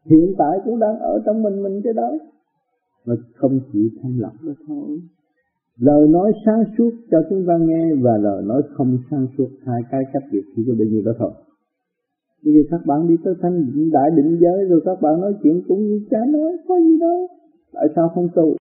Hiện 0.04 0.34
tại 0.38 0.58
cũng 0.64 0.78
đang 0.78 0.98
ở 0.98 1.22
trong 1.26 1.42
mình 1.42 1.62
mình 1.62 1.80
cái 1.84 1.92
đó. 1.92 2.10
Mà 3.06 3.14
không 3.34 3.60
chịu 3.72 3.88
thanh 4.02 4.20
lọc 4.20 4.32
đó 4.42 4.52
thôi 4.68 5.00
lời 5.80 6.08
nói 6.08 6.32
sáng 6.46 6.64
suốt 6.78 6.90
cho 7.10 7.18
chúng 7.30 7.44
ta 7.46 7.58
nghe 7.60 7.94
và 7.94 8.16
lời 8.16 8.42
nói 8.46 8.62
không 8.72 8.98
sáng 9.10 9.26
suốt, 9.38 9.48
hai 9.64 9.82
cái 9.90 10.02
cách 10.12 10.22
việc 10.32 10.42
chỉ 10.56 10.62
có 10.66 10.74
bao 10.78 10.86
nhiêu 10.86 11.02
đó 11.04 11.12
thôi. 11.18 11.30
Bây 12.44 12.54
giờ 12.54 12.60
các 12.70 12.80
bạn 12.86 13.08
đi 13.08 13.16
tới 13.24 13.34
thanh 13.42 13.90
đại 13.92 14.10
định 14.16 14.38
giới 14.40 14.64
rồi 14.64 14.80
các 14.84 15.00
bạn 15.02 15.20
nói 15.20 15.34
chuyện 15.42 15.62
cũng 15.68 15.86
như 15.86 16.00
cha 16.10 16.18
nói, 16.28 16.52
có 16.68 16.78
gì 16.80 16.98
đâu. 17.00 17.26
Tại 17.72 17.86
sao 17.96 18.08
không 18.14 18.28
tu 18.34 18.56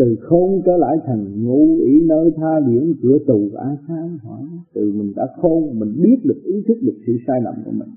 từ 0.00 0.16
khôn 0.20 0.62
trở 0.66 0.76
lại 0.76 0.96
thành 1.06 1.44
ngũ 1.44 1.78
ý 1.80 2.00
nơi 2.06 2.30
tha 2.36 2.60
điển, 2.66 2.92
cửa 3.02 3.18
tù 3.26 3.48
ai 3.56 3.76
sáng 3.88 4.18
hỏi. 4.22 4.42
Từ 4.74 4.92
mình 4.92 5.12
đã 5.16 5.26
khôn, 5.36 5.78
mình 5.78 6.02
biết 6.02 6.16
được, 6.24 6.40
ý 6.44 6.54
thức 6.68 6.78
được 6.82 6.96
sự 7.06 7.12
sai 7.26 7.40
lầm 7.42 7.54
của 7.64 7.70
mình. 7.70 7.88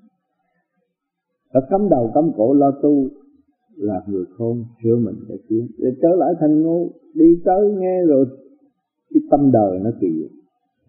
Và 1.53 1.61
cắm 1.69 1.89
đầu 1.89 2.11
cắm 2.15 2.31
cổ 2.37 2.53
lo 2.53 2.71
tu 2.83 3.07
là 3.77 4.01
người 4.07 4.25
khôn 4.37 4.63
sửa 4.83 4.95
mình 4.95 5.15
để 5.29 5.35
tiến 5.49 5.67
để 5.77 5.89
trở 6.01 6.09
lại 6.17 6.33
thành 6.39 6.61
ngu, 6.61 6.89
đi 7.13 7.25
tới 7.45 7.71
nghe 7.77 8.05
rồi, 8.05 8.25
cái 9.13 9.21
tâm 9.31 9.51
đời 9.51 9.79
nó 9.83 9.89
kỳ 10.01 10.07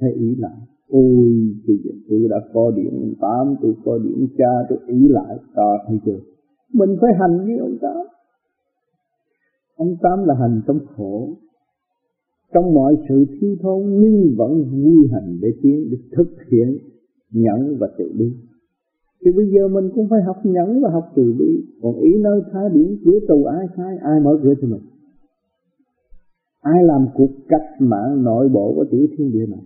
thấy 0.00 0.12
ý 0.12 0.34
lại 0.38 0.56
ôi, 0.88 1.32
kỳ 1.66 1.74
giờ 1.84 1.90
tôi 2.08 2.20
đã 2.30 2.36
có 2.52 2.70
điện 2.76 3.14
tám, 3.20 3.54
tôi 3.62 3.74
có 3.84 3.98
điện 3.98 4.28
cha, 4.38 4.52
tôi 4.68 4.78
ý 4.86 5.08
lại 5.08 5.36
đó 5.56 5.78
thấy 5.88 5.98
chưa 6.06 6.18
mình 6.74 6.96
phải 7.00 7.10
hành 7.20 7.46
như 7.46 7.58
ông 7.58 7.78
tám. 7.80 8.06
Ông 9.76 9.96
tám 10.02 10.24
là 10.24 10.34
hành 10.40 10.60
trong 10.66 10.78
khổ. 10.96 11.28
Trong 12.54 12.74
mọi 12.74 12.94
sự 13.08 13.24
thiếu 13.40 13.56
thốn, 13.62 13.82
nhưng 14.00 14.34
vẫn 14.36 14.64
vui 14.70 15.08
hành 15.12 15.38
để 15.42 15.48
tiến, 15.62 15.88
để 15.90 15.96
thực 16.16 16.30
hiện 16.52 16.78
nhẫn 17.32 17.76
và 17.80 17.88
tự 17.98 18.12
đi 18.14 18.32
thì 19.24 19.30
bây 19.36 19.46
giờ 19.50 19.68
mình 19.68 19.90
cũng 19.94 20.08
phải 20.10 20.22
học 20.22 20.36
nhẫn 20.44 20.82
và 20.82 20.90
học 20.90 21.04
từ 21.16 21.34
bi. 21.38 21.64
Còn 21.82 21.94
ý 22.00 22.10
nơi 22.20 22.40
tha 22.52 22.60
biển 22.74 22.98
cửa 23.04 23.18
tù 23.28 23.44
ai 23.44 23.66
khai, 23.76 23.96
ai 24.02 24.20
mở 24.20 24.38
cửa 24.42 24.54
cho 24.60 24.68
mình? 24.68 24.82
Ai 26.60 26.84
làm 26.84 27.06
cuộc 27.14 27.30
cách 27.48 27.66
mạng 27.78 28.24
nội 28.24 28.48
bộ 28.48 28.72
của 28.76 28.84
tiểu 28.90 29.06
thiên 29.16 29.32
địa 29.32 29.46
này? 29.46 29.64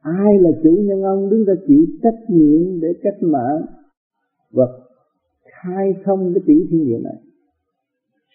Ai 0.00 0.38
là 0.38 0.50
chủ 0.62 0.70
nhân 0.70 1.02
ông 1.02 1.30
đứng 1.30 1.44
ra 1.44 1.54
chịu 1.66 1.84
trách 2.02 2.18
nhiệm 2.28 2.80
để 2.80 2.88
cách 3.02 3.22
mạng 3.22 3.62
và 4.52 4.64
khai 5.44 5.94
thông 6.04 6.34
cái 6.34 6.42
tiểu 6.46 6.60
thiên 6.70 6.84
địa 6.86 6.98
này? 7.04 7.16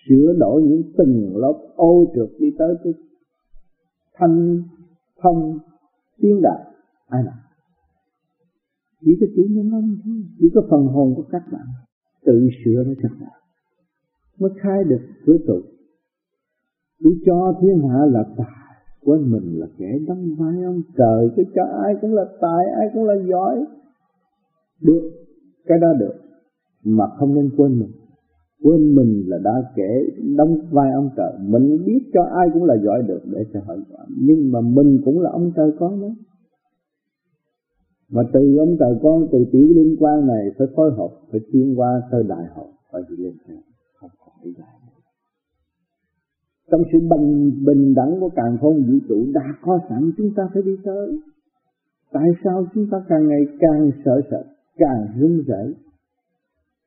Sửa 0.07 0.33
đổi 0.39 0.63
những 0.63 0.81
từng 0.97 1.37
lớp 1.37 1.59
ô 1.75 2.05
trượt 2.15 2.29
đi 2.39 2.47
tới 2.57 2.75
cái 2.83 2.93
thanh, 4.13 4.63
thông 5.21 5.57
tiến 6.21 6.41
đạt 6.41 6.59
ai 7.07 7.23
nào 7.23 7.35
chỉ 9.01 9.17
có 9.19 9.27
chủ 9.35 9.43
nhân 9.49 9.71
ông 9.71 9.97
thôi. 10.05 10.23
Chỉ 10.39 10.49
có 10.55 10.61
phần 10.69 10.85
hồn 10.85 11.13
của 11.15 11.25
các 11.31 11.43
bạn. 11.51 11.65
Tự 12.25 12.49
sửa 12.65 12.83
nó 12.83 12.93
chắc 13.01 13.11
là 13.21 13.29
mới 14.39 14.51
khai 14.61 14.83
được 14.83 15.01
cửa 15.25 15.37
tụ 15.47 15.61
cứ 17.03 17.15
cho 17.25 17.53
thiên 17.61 17.87
hạ 17.87 18.05
là 18.11 18.23
tài. 18.37 18.47
Quên 19.05 19.31
mình 19.31 19.59
là 19.59 19.67
kẻ 19.77 19.99
đóng 20.07 20.35
vai 20.37 20.63
ông 20.63 20.81
trời. 20.97 21.29
Cái 21.35 21.45
cho 21.55 21.63
ai 21.83 21.95
cũng 22.01 22.13
là 22.13 22.25
tài, 22.41 22.65
ai 22.75 22.89
cũng 22.93 23.03
là 23.03 23.15
giỏi. 23.29 23.65
Được, 24.81 25.11
cái 25.65 25.77
đó 25.81 25.93
được. 25.99 26.13
Mà 26.83 27.05
không 27.17 27.35
nên 27.35 27.49
quên 27.57 27.79
mình. 27.79 27.91
Quên 28.63 28.95
mình 28.95 29.23
là 29.27 29.37
đã 29.43 29.51
kể 29.75 30.21
đóng 30.37 30.57
vai 30.71 30.91
ông 30.93 31.09
trời. 31.17 31.33
Mình 31.39 31.85
biết 31.85 32.11
cho 32.13 32.23
ai 32.23 32.47
cũng 32.53 32.63
là 32.63 32.75
giỏi 32.83 33.03
được 33.07 33.21
để 33.25 33.45
cho 33.53 33.59
họ 33.65 33.75
giỏi. 33.75 34.05
Nhưng 34.17 34.51
mà 34.51 34.61
mình 34.61 35.01
cũng 35.05 35.19
là 35.19 35.29
ông 35.31 35.51
trời 35.55 35.71
có 35.79 35.89
nữa 35.89 36.13
mà 38.11 38.21
từ 38.33 38.57
ông 38.57 38.75
trời 38.79 38.95
con, 39.03 39.27
từ 39.31 39.45
tiểu 39.51 39.67
liên 39.75 39.95
quan 39.99 40.27
này 40.27 40.45
phải 40.57 40.67
phối 40.75 40.91
hợp, 40.97 41.09
phải 41.31 41.41
tiến 41.51 41.79
qua 41.79 42.01
tới 42.11 42.23
đại 42.23 42.45
học 42.55 42.67
phải 42.91 43.01
đi 43.09 43.23
lên 43.23 43.33
theo 43.47 43.57
không 43.95 44.09
còn 44.25 44.33
đi 44.43 44.51
lại. 44.57 44.69
Trong 46.71 46.81
sự 46.91 46.99
bình 46.99 47.51
bình 47.65 47.93
đẳng 47.93 48.19
của 48.19 48.29
càng 48.35 48.57
không, 48.61 48.75
vũ 48.75 48.97
trụ 49.09 49.25
đã 49.33 49.53
có 49.61 49.79
sẵn, 49.89 50.11
chúng 50.17 50.33
ta 50.35 50.43
phải 50.53 50.63
đi 50.63 50.75
tới. 50.83 51.19
Tại 52.11 52.27
sao 52.43 52.65
chúng 52.73 52.87
ta 52.91 52.97
càng 53.09 53.27
ngày 53.27 53.41
càng 53.59 53.91
sợ 54.05 54.21
sợ 54.31 54.43
càng 54.77 55.07
run 55.19 55.43
rẩy, 55.47 55.75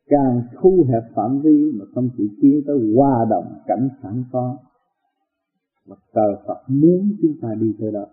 càng 0.06 0.42
thu 0.60 0.86
hẹp 0.88 1.02
phạm 1.14 1.40
vi 1.40 1.72
mà 1.78 1.84
không 1.94 2.08
chỉ 2.16 2.24
tiến 2.40 2.60
tới 2.66 2.76
hòa 2.96 3.26
đồng, 3.30 3.44
cảnh 3.66 3.88
sẵn 4.02 4.24
có 4.32 4.56
mà 5.88 5.96
cờ 6.12 6.36
Phật 6.46 6.58
muốn 6.68 7.12
chúng 7.22 7.34
ta 7.42 7.48
đi 7.60 7.74
tới 7.80 7.92
đó 7.92 8.06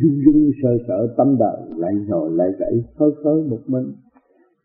dung 0.00 0.18
dung 0.24 0.50
sợ 0.62 0.68
sợ 0.88 1.14
tâm 1.16 1.36
đời 1.38 1.60
lại 1.76 1.92
rồi 2.08 2.30
lại 2.30 2.48
dậy 2.60 2.84
khơi 2.96 3.10
khơi 3.24 3.42
một 3.42 3.60
mình. 3.66 3.86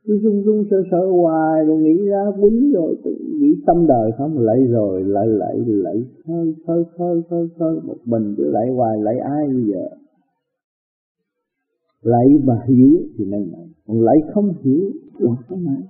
Cứ 0.06 0.20
dung 0.24 0.44
dung 0.46 0.64
sợ 0.72 0.78
sợ 0.92 1.06
hoài 1.22 1.66
rồi 1.66 1.78
nghĩ 1.78 2.06
ra 2.08 2.26
quýnh 2.42 2.72
rồi, 2.74 2.96
tự 3.04 3.12
nghĩ 3.40 3.56
tâm 3.68 3.88
đời 3.88 4.12
không 4.18 4.38
lại 4.38 4.66
rồi, 4.70 5.04
lại 5.04 5.28
lại 5.28 5.56
lại 5.66 5.96
khơi 6.28 6.54
khơi 6.68 6.84
khơi 6.98 7.22
khơi 7.30 7.48
khơi 7.60 7.80
một 7.84 7.98
mình 8.06 8.36
cứ 8.38 8.44
lại 8.52 8.70
hoài 8.76 8.98
lại 9.02 9.20
ai 9.20 9.48
bây 9.48 9.64
giờ? 9.74 9.86
Lại 12.02 12.26
mà 12.44 12.54
hiểu 12.68 12.92
thì 13.18 13.26
nên 13.26 13.52
mà 13.52 13.60
còn 13.88 14.02
lại 14.02 14.16
không 14.34 14.54
hiểu 14.64 14.92
là 15.20 15.32
cái 15.50 15.60
này 15.66 15.82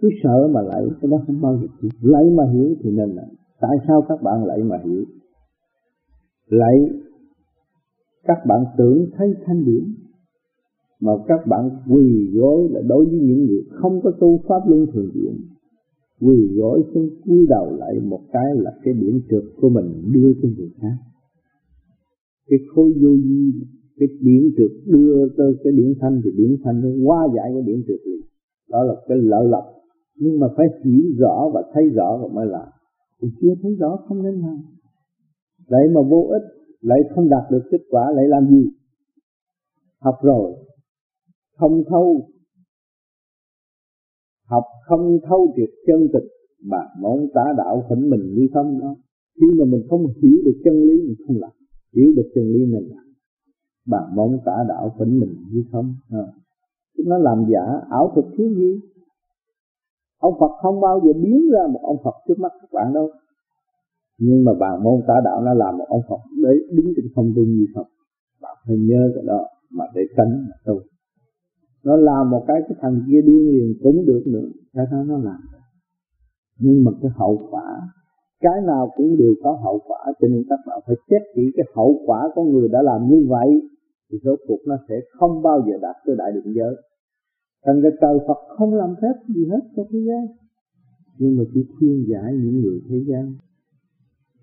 cứ 0.00 0.08
sợ 0.22 0.48
mà 0.50 0.60
lại 0.62 0.82
cái 1.00 1.10
đó 1.10 1.16
không 1.26 1.40
bao 1.42 1.56
giờ 1.56 1.66
hiểu 1.82 1.90
lại 2.02 2.24
mà 2.36 2.44
hiểu 2.52 2.74
thì 2.82 2.90
nên 2.90 3.10
là 3.10 3.22
tại 3.60 3.76
sao 3.88 4.02
các 4.08 4.22
bạn 4.22 4.44
lại 4.44 4.58
mà 4.62 4.76
hiểu? 4.84 5.04
Lại 6.48 6.76
các 8.28 8.38
bạn 8.48 8.64
tưởng 8.78 9.06
thấy 9.16 9.28
thanh 9.44 9.64
điển, 9.64 9.84
mà 11.00 11.12
các 11.28 11.40
bạn 11.46 11.70
quỳ 11.90 12.30
gối 12.34 12.68
là 12.70 12.80
đối 12.88 13.04
với 13.04 13.18
những 13.18 13.46
người 13.46 13.62
không 13.70 14.00
có 14.02 14.10
tu 14.20 14.40
pháp 14.48 14.60
luân 14.68 14.86
thường 14.92 15.10
chuyển 15.14 15.34
quỳ 16.20 16.48
gối 16.56 16.82
xuống 16.94 17.08
cúi 17.24 17.46
đầu 17.48 17.76
lại 17.78 18.00
một 18.00 18.20
cái 18.32 18.56
là 18.56 18.72
cái 18.84 18.94
điểm 18.94 19.20
trượt 19.30 19.44
của 19.60 19.68
mình 19.68 20.12
đưa 20.12 20.32
cho 20.42 20.48
người 20.56 20.70
khác. 20.80 20.96
Cái 22.48 22.58
khối 22.74 22.92
vô 23.02 23.08
vi 23.08 23.52
cái 23.98 24.08
điểm 24.20 24.50
trượt 24.56 24.70
đưa 24.86 25.28
tới 25.36 25.54
cái 25.64 25.72
điểm 25.72 25.94
thanh 26.00 26.20
thì 26.24 26.30
điểm 26.36 26.56
thanh 26.64 26.80
nó 26.80 26.88
qua 27.08 27.28
giải 27.36 27.50
cái 27.52 27.62
điểm 27.62 27.82
trượt 27.88 28.00
liền. 28.06 28.20
Đó 28.70 28.82
là 28.82 28.94
cái 29.08 29.18
lợi 29.18 29.48
lập 29.48 29.64
nhưng 30.20 30.40
mà 30.40 30.46
phải 30.56 30.66
hiểu 30.84 31.02
rõ 31.18 31.50
và 31.54 31.62
thấy 31.74 31.88
rõ 31.88 32.18
rồi 32.20 32.30
mới 32.34 32.46
làm. 32.46 32.68
Thì 33.22 33.28
chưa 33.40 33.54
thấy 33.62 33.74
rõ 33.74 33.98
không 34.08 34.22
nên 34.22 34.34
làm. 34.34 34.58
Vậy 35.68 35.88
mà 35.94 36.00
vô 36.02 36.28
ích 36.30 36.57
lại 36.80 36.98
không 37.14 37.28
đạt 37.28 37.50
được 37.50 37.62
kết 37.70 37.80
quả, 37.90 38.10
lại 38.14 38.24
làm 38.28 38.48
gì? 38.50 38.70
Học 40.00 40.18
rồi. 40.22 40.52
Không 41.56 41.82
thâu. 41.88 42.28
Học 44.44 44.64
không 44.84 45.18
thâu 45.28 45.52
triệt 45.56 45.70
chân 45.86 46.08
tịch 46.12 46.30
mà 46.62 46.78
món 47.00 47.26
tá 47.34 47.54
đạo 47.56 47.86
khỉnh 47.88 48.10
mình 48.10 48.34
như 48.34 48.48
không 48.54 48.80
đó. 48.80 48.96
Khi 49.34 49.46
mà 49.58 49.64
mình 49.64 49.82
không 49.90 50.06
hiểu 50.06 50.38
được 50.44 50.60
chân 50.64 50.74
lý, 50.74 51.02
mình 51.08 51.16
không 51.26 51.36
làm. 51.40 51.50
Hiểu 51.94 52.12
được 52.16 52.30
chân 52.34 52.44
lý 52.44 52.66
mình 52.66 52.88
làm. 52.94 53.04
Bà 53.86 53.98
mong 54.14 54.38
tả 54.44 54.64
đạo 54.68 54.94
khỉnh 54.98 55.20
mình 55.20 55.34
như 55.52 55.64
không 55.72 55.94
à. 56.10 56.26
nó 57.06 57.18
làm 57.18 57.44
giả 57.52 57.80
ảo 57.90 58.12
thuật 58.14 58.26
thiếu 58.36 58.54
gì 58.54 58.80
ông 60.18 60.34
Phật 60.40 60.52
không 60.62 60.80
bao 60.80 61.00
giờ 61.04 61.12
biến 61.12 61.50
ra 61.52 61.66
một 61.72 61.80
ông 61.82 61.96
Phật 62.04 62.14
trước 62.28 62.38
mắt 62.38 62.52
các 62.60 62.72
bạn 62.72 62.92
đâu 62.92 63.10
nhưng 64.18 64.44
mà 64.44 64.52
bà 64.60 64.76
môn 64.82 65.00
tả 65.08 65.14
đạo 65.24 65.40
nó 65.42 65.54
làm 65.54 65.78
một 65.78 65.86
ông 65.88 66.02
Phật. 66.08 66.20
Đấy 66.42 66.56
đứng 66.70 66.92
trên 66.96 67.04
không 67.14 67.32
trung 67.34 67.48
như 67.48 67.66
Phật. 67.74 67.86
Bạn 68.42 68.56
phải 68.66 68.76
nhớ 68.76 69.12
cái 69.14 69.24
đó 69.26 69.46
mà 69.70 69.84
để 69.94 70.02
tránh 70.16 70.46
mà 70.48 70.56
tu. 70.64 70.80
Nó 71.84 71.96
làm 71.96 72.30
một 72.30 72.44
cái 72.48 72.60
cái 72.68 72.78
thằng 72.80 73.00
kia 73.06 73.20
điên 73.26 73.50
liền, 73.52 73.74
cũng 73.82 74.06
được 74.06 74.22
nữa. 74.26 74.48
Cái 74.74 74.86
đó 74.90 75.02
nó 75.06 75.18
làm 75.18 75.40
nhưng 76.58 76.84
mà 76.84 76.90
cái 77.02 77.10
hậu 77.14 77.48
quả, 77.50 77.80
cái 78.40 78.60
nào 78.66 78.90
cũng 78.96 79.16
đều 79.16 79.34
có 79.42 79.52
hậu 79.64 79.80
quả, 79.86 79.98
cho 80.20 80.28
nên 80.28 80.42
các 80.48 80.58
bạn 80.66 80.78
phải 80.86 80.96
xét 81.10 81.22
kỹ 81.34 81.42
cái 81.56 81.66
hậu 81.74 82.02
quả 82.06 82.28
của 82.34 82.44
người 82.44 82.68
đã 82.68 82.82
làm 82.82 83.08
như 83.10 83.26
vậy, 83.28 83.48
thì 84.10 84.18
số 84.24 84.36
cuộc 84.48 84.58
nó 84.66 84.76
sẽ 84.88 84.94
không 85.10 85.42
bao 85.42 85.64
giờ 85.66 85.78
đạt 85.82 85.96
tới 86.06 86.16
đại 86.18 86.32
định 86.32 86.54
giới. 86.54 86.74
Thành 87.66 87.80
ra 87.80 87.90
trời 88.00 88.18
Phật 88.28 88.38
không 88.48 88.74
làm 88.74 88.94
phép 89.02 89.34
gì 89.34 89.46
hết 89.50 89.60
cho 89.76 89.82
thế 89.90 89.98
gian. 90.08 90.26
Nhưng 91.18 91.36
mà 91.38 91.44
chỉ 91.54 91.64
khuyên 91.78 92.04
giải 92.08 92.32
những 92.34 92.60
người 92.60 92.80
thế 92.88 92.96
gian. 93.08 93.34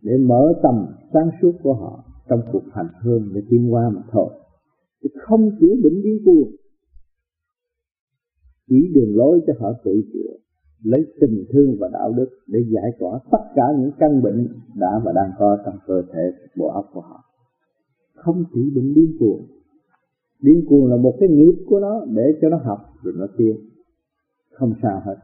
Để 0.05 0.17
mở 0.17 0.53
tầm 0.63 0.85
sáng 1.13 1.29
suốt 1.41 1.51
của 1.63 1.73
họ 1.73 2.03
Trong 2.29 2.41
cuộc 2.51 2.63
hành 2.71 2.89
hương 3.01 3.29
để 3.33 3.41
tiến 3.49 3.73
qua 3.73 3.89
mà 3.89 4.01
thôi. 4.11 4.29
Chứ 5.03 5.09
không 5.21 5.49
chữa 5.59 5.75
bệnh 5.83 6.01
điên 6.03 6.17
cuồng 6.25 6.51
Chỉ 8.67 8.91
đường 8.95 9.15
lối 9.15 9.41
cho 9.47 9.53
họ 9.59 9.73
tự 9.83 10.01
chữa, 10.13 10.31
Lấy 10.83 11.05
tình 11.21 11.45
thương 11.49 11.75
và 11.79 11.89
đạo 11.93 12.13
đức 12.13 12.29
Để 12.47 12.59
giải 12.73 12.91
tỏa 12.99 13.19
tất 13.31 13.43
cả 13.55 13.63
những 13.79 13.91
căn 13.99 14.21
bệnh 14.21 14.47
Đã 14.75 15.01
và 15.05 15.11
đang 15.11 15.31
có 15.39 15.57
trong 15.65 15.77
cơ 15.87 16.01
thể 16.13 16.31
bộ 16.57 16.67
óc 16.67 16.85
của 16.93 17.01
họ. 17.01 17.23
Không 18.15 18.43
chỉ 18.53 18.71
bệnh 18.75 18.93
điên 18.93 19.17
cuồng. 19.19 19.45
Điên 20.41 20.65
cuồng 20.69 20.85
là 20.85 20.97
một 20.97 21.13
cái 21.19 21.29
nghiệp 21.29 21.55
của 21.69 21.79
nó 21.79 22.05
để 22.05 22.23
cho 22.41 22.49
nó 22.49 22.57
học 22.57 22.79
rồi 23.03 23.13
nó 23.17 23.27
tiến. 23.37 23.55
Không 24.51 24.73
sao 24.81 25.01
hết. 25.05 25.15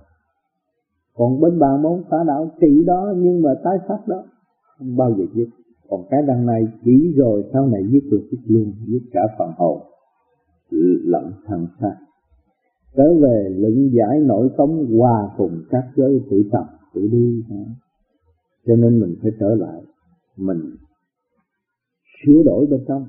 Còn 1.13 1.39
bên 1.39 1.60
bà 1.60 1.78
môn 1.78 2.04
phá 2.10 2.17
đạo 2.28 2.52
trị 2.62 2.84
đó 2.86 3.13
nhưng 3.17 3.41
mà 3.41 3.50
tái 3.63 3.78
phát 3.88 4.08
đó 4.08 4.24
không 4.82 4.98
bao 4.98 5.13
giờ 5.17 5.24
giết. 5.34 5.50
Còn 5.89 6.02
cái 6.10 6.22
đằng 6.28 6.46
này, 6.46 6.67
chỉ 6.86 7.13
rồi 7.15 7.44
sau 7.54 7.67
này 7.67 7.82
giết 7.91 8.04
được 8.12 8.28
giết 8.32 8.38
luôn 8.48 8.74
giết 8.88 9.04
cả 9.12 9.22
phần 9.38 9.52
hồn. 9.58 9.82
Lẫn 11.04 11.32
thần 11.46 11.67
xác. 11.80 11.96
Trở 12.96 13.13
về 13.22 13.50
luận 13.50 13.89
giải 13.94 14.20
nội 14.20 14.50
công 14.58 14.98
hòa 14.98 15.30
cùng 15.38 15.63
các 15.70 15.84
giới 15.96 16.22
tự 16.30 16.44
tập 16.52 16.65
tự 16.94 17.08
đi. 17.12 17.44
Cho 18.67 18.76
nên 18.76 19.00
mình 19.00 19.15
phải 19.22 19.32
trở 19.39 19.56
lại. 19.56 19.82
Mình 20.38 20.76
sửa 22.26 22.44
đổi 22.46 22.65
bên 22.65 22.80
trong, 22.88 23.06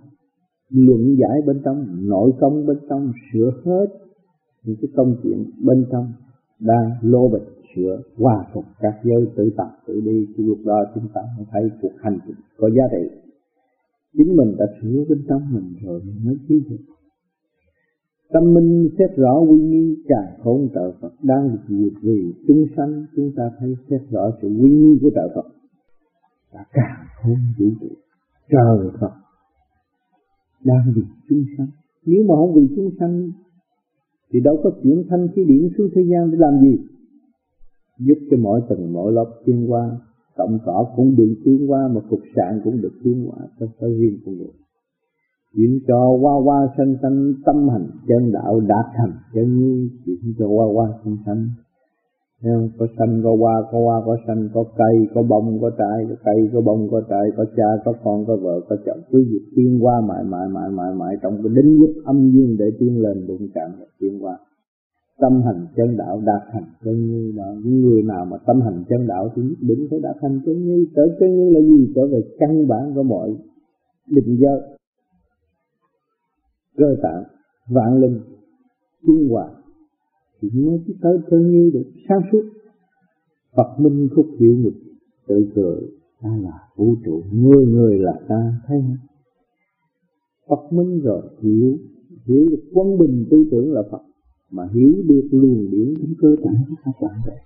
luận 0.70 1.16
giải 1.18 1.42
bên 1.46 1.60
trong, 1.64 1.86
nội 2.08 2.32
công 2.40 2.66
bên 2.66 2.78
trong, 2.88 3.12
sửa 3.32 3.50
hết 3.64 3.86
những 4.64 4.76
cái 4.82 4.88
công 4.96 5.16
chuyện 5.22 5.50
bên 5.64 5.86
trong 5.92 6.12
đang 6.60 6.90
lô 7.02 7.28
bịch 7.28 7.61
sửa 7.76 8.02
hòa 8.16 8.44
phục 8.54 8.64
các 8.80 8.94
giới 9.04 9.26
tự 9.36 9.50
tập 9.56 9.70
tự 9.86 10.00
đi, 10.00 10.26
thì 10.36 10.44
lúc 10.44 10.58
đó 10.64 10.84
chúng 10.94 11.08
ta 11.14 11.20
mới 11.36 11.46
thấy 11.50 11.70
cuộc 11.82 11.92
hành 12.02 12.18
trình 12.26 12.36
có 12.56 12.70
giá 12.70 12.82
trị. 12.90 13.16
Chính 14.16 14.36
mình 14.36 14.56
đã 14.58 14.66
sửa 14.82 15.04
bên 15.08 15.24
trong 15.28 15.42
mình 15.52 15.74
rồi 15.82 16.00
mới 16.24 16.36
thấy 16.48 16.60
được. 16.70 16.76
Tâm 18.32 18.54
minh 18.54 18.88
xét 18.98 19.16
rõ 19.16 19.40
quy 19.40 19.58
nghi 19.58 19.96
trà 20.08 20.36
khôn 20.44 20.68
trợ 20.74 20.92
Phật 21.00 21.12
đang 21.22 21.56
được 21.72 21.92
vì 22.02 22.32
chúng 22.48 22.66
sanh, 22.76 23.06
chúng 23.16 23.32
ta 23.36 23.50
thấy 23.58 23.76
xét 23.90 24.00
rõ 24.10 24.30
sự 24.42 24.48
quy 24.48 24.70
nghi 24.70 24.98
của 25.02 25.10
trợ 25.14 25.28
Phật 25.34 25.46
là 26.52 26.64
càng 26.72 27.06
khôn 27.22 27.36
vũ 27.58 27.66
trụ. 27.80 27.88
Trời 28.50 28.90
Phật 29.00 29.12
đang 30.64 30.92
vì 30.94 31.02
chúng 31.28 31.44
sanh. 31.58 31.68
Nếu 32.06 32.24
mà 32.28 32.34
không 32.36 32.54
vì 32.54 32.68
chúng 32.76 32.90
sanh, 33.00 33.30
thì 34.32 34.40
đâu 34.40 34.60
có 34.62 34.70
chuyển 34.82 35.04
thanh 35.08 35.28
khí 35.34 35.44
điển 35.44 35.68
xuống 35.78 35.88
thế 35.94 36.02
gian 36.02 36.30
để 36.30 36.36
làm 36.40 36.60
gì? 36.60 36.78
Giúp 37.98 38.18
cho 38.30 38.36
mỗi 38.40 38.60
tầng, 38.68 38.92
mỗi 38.92 39.12
lớp 39.12 39.26
tiến 39.44 39.72
qua 39.72 39.90
cộng 40.36 40.58
cỏ 40.64 40.86
cũng 40.96 41.16
được 41.16 41.34
tiến 41.44 41.70
qua 41.70 41.88
mà 41.88 42.00
cục 42.10 42.20
sạn 42.36 42.60
cũng 42.64 42.80
được 42.80 42.92
tiến 43.04 43.26
qua 43.28 43.46
cho 43.60 43.66
sở 43.80 43.88
riêng 43.88 44.18
của 44.24 44.32
người 44.32 44.52
chuyển 45.54 45.80
cho 45.88 46.08
qua 46.20 46.34
qua 46.44 46.68
sanh 46.76 46.96
sanh 47.02 47.34
tâm 47.46 47.68
hành 47.68 47.86
chân 48.08 48.32
đạo 48.32 48.60
đạt 48.60 48.86
thành. 48.96 49.12
Chân 49.34 49.60
như 49.60 49.88
chuyển 50.06 50.34
cho 50.38 50.46
qua 50.46 50.66
qua 50.66 50.88
sanh 51.04 51.16
sanh 51.26 51.46
không? 52.42 52.68
có 52.78 52.86
sanh 52.98 53.20
có 53.24 53.36
hoa 53.40 53.62
có 53.72 53.78
hoa, 53.78 54.02
có 54.06 54.16
sanh 54.26 54.48
có 54.54 54.64
cây, 54.76 54.96
có 55.14 55.22
bông, 55.22 55.58
có 55.60 55.70
trái, 55.78 56.06
có 56.08 56.14
cây, 56.24 56.50
có 56.52 56.60
bông, 56.60 56.88
có 56.90 57.02
trái, 57.10 57.26
có 57.36 57.44
cha, 57.56 57.68
có 57.84 57.92
con, 58.04 58.26
có 58.26 58.36
vợ, 58.36 58.60
có 58.68 58.76
chồng. 58.86 59.00
Cứ 59.10 59.24
việc 59.30 59.44
tiến 59.56 59.78
qua 59.84 60.00
mãi 60.00 60.24
mãi 60.24 60.48
mãi 60.48 60.70
mãi 60.70 60.94
mãi. 60.94 61.16
Trong 61.22 61.36
cái 61.42 61.52
đính 61.56 61.78
giúp 61.78 61.92
âm 62.04 62.30
dương 62.30 62.56
để 62.58 62.66
tiến 62.78 63.02
lên, 63.02 63.26
đụng 63.26 63.48
chạm, 63.54 63.70
tiến 64.00 64.24
qua 64.24 64.38
tâm 65.20 65.42
hành 65.42 65.66
chân 65.76 65.96
đạo 65.96 66.20
đạt 66.26 66.42
thành 66.52 66.64
chân 66.84 67.06
như 67.06 67.32
đó 67.36 67.54
những 67.64 67.80
người 67.80 68.02
nào 68.02 68.24
mà 68.24 68.36
tâm 68.46 68.60
hành 68.60 68.84
chân 68.88 69.06
đạo 69.06 69.28
thì 69.36 69.42
nhất 69.42 69.58
định 69.60 69.86
phải 69.90 69.98
đạt 70.02 70.16
thành 70.20 70.40
chân 70.46 70.64
như. 70.64 70.86
Trở 70.96 71.02
chân 71.20 71.36
như 71.36 71.50
là 71.50 71.60
gì? 71.60 71.92
Trở 71.94 72.06
về 72.06 72.20
căn 72.38 72.68
bản 72.68 72.94
của 72.94 73.02
mọi 73.02 73.34
định 74.10 74.36
giới. 74.40 74.60
Cơ 76.76 76.96
tạng, 77.02 77.24
vạn 77.68 78.00
linh, 78.00 78.20
trung 79.06 79.28
hòa 79.30 79.50
thì 80.40 80.48
mới 80.50 80.78
tới 81.02 81.18
chân 81.30 81.50
như 81.50 81.70
được 81.74 81.90
sáng 82.08 82.20
suốt. 82.32 82.42
Phật 83.56 83.80
minh 83.80 84.08
khúc 84.16 84.26
hiệu 84.40 84.56
nghịch 84.56 84.82
tự 85.28 85.50
cười 85.54 85.80
ta 86.22 86.36
là 86.42 86.68
vũ 86.76 86.94
trụ 87.04 87.22
người 87.32 87.66
người 87.66 87.98
là 87.98 88.20
ta, 88.28 88.54
thấy 88.66 88.78
không? 88.80 88.96
Phật 90.48 90.72
minh 90.72 91.00
rồi 91.00 91.22
hiểu 91.40 91.76
hiểu 92.26 92.48
được 92.50 92.62
quân 92.72 92.98
bình 92.98 93.26
tư 93.30 93.44
tưởng 93.50 93.72
là 93.72 93.82
Phật 93.90 94.02
mà 94.52 94.68
hiểu 94.72 94.92
được 95.08 95.28
luồng 95.30 95.70
điển 95.70 95.94
trong 96.00 96.14
cơ 96.18 96.36
bản 96.44 96.54
của 96.68 96.76
các 96.84 96.94
bạn 97.00 97.20
rồi 97.26 97.36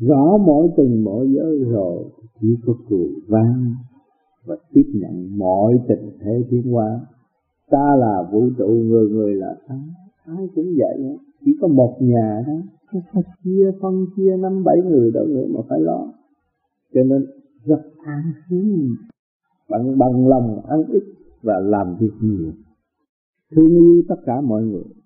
rõ 0.00 0.38
mỗi 0.46 0.68
từng 0.76 1.04
mỗi 1.04 1.28
giới 1.32 1.64
rồi, 1.64 2.04
chỉ 2.40 2.56
có 2.66 2.74
cười 2.88 3.08
vang 3.28 3.74
và 4.46 4.56
tiếp 4.74 4.86
nhận 4.94 5.38
mọi 5.38 5.74
tình 5.88 6.10
thế 6.20 6.44
tiến 6.50 6.72
hóa. 6.72 7.00
Ta 7.70 7.96
là 7.98 8.28
vũ 8.32 8.50
trụ, 8.58 8.66
người 8.66 9.08
người 9.08 9.34
là 9.34 9.54
ta. 9.68 9.74
Ai 10.24 10.48
cũng 10.54 10.74
vậy 10.78 11.18
chỉ 11.44 11.56
có 11.60 11.68
một 11.68 11.96
nhà 12.00 12.42
đó. 12.46 12.52
Không 12.92 13.02
phải 13.12 13.22
chia 13.44 13.70
phân, 13.80 14.06
chia 14.16 14.36
năm, 14.36 14.64
bảy 14.64 14.76
người 14.84 15.10
đâu 15.10 15.26
nữa 15.26 15.46
mà 15.50 15.60
phải 15.68 15.80
lo. 15.80 16.06
Cho 16.94 17.00
nên 17.04 17.26
rất 17.64 17.80
an 18.04 18.32
心 18.50 18.94
bằng 19.70 19.98
bằng 19.98 20.28
lòng 20.28 20.60
ăn 20.66 20.84
ít 20.88 21.02
và 21.42 21.54
làm 21.58 21.96
việc 22.00 22.12
nhiều. 22.20 22.52
Thương 23.50 23.70
yêu 23.70 24.02
tất 24.08 24.16
cả 24.26 24.40
mọi 24.40 24.62
người 24.62 24.99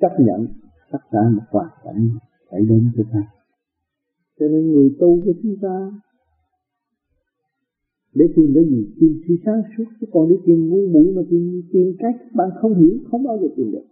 chấp 0.00 0.12
nhận 0.18 0.46
tất 0.92 0.98
cả 1.10 1.18
một 1.36 1.42
hoàn 1.50 1.68
cảnh 1.84 2.08
phải 2.50 2.60
đến 2.68 2.90
với 2.96 3.04
ta. 3.12 3.22
Cho 4.40 4.48
nên 4.48 4.72
người 4.72 4.90
tu 5.00 5.20
của 5.24 5.32
chúng 5.42 5.56
ta 5.62 5.92
để 8.14 8.24
tìm 8.36 8.52
cái 8.54 8.64
gì? 8.64 8.94
Tìm 9.00 9.20
sự 9.28 9.34
sáng 9.44 9.62
suốt. 9.76 9.84
Chứ 10.00 10.06
còn 10.12 10.28
để 10.28 10.36
tìm 10.46 10.68
ngu 10.68 10.86
muội 10.92 11.12
mà 11.16 11.22
tìm 11.30 11.62
tìm 11.72 11.96
cách 11.98 12.16
bạn 12.34 12.48
không 12.60 12.74
hiểu, 12.74 12.98
không 13.10 13.24
bao 13.24 13.38
giờ 13.38 13.48
tìm 13.56 13.72
được. 13.72 13.86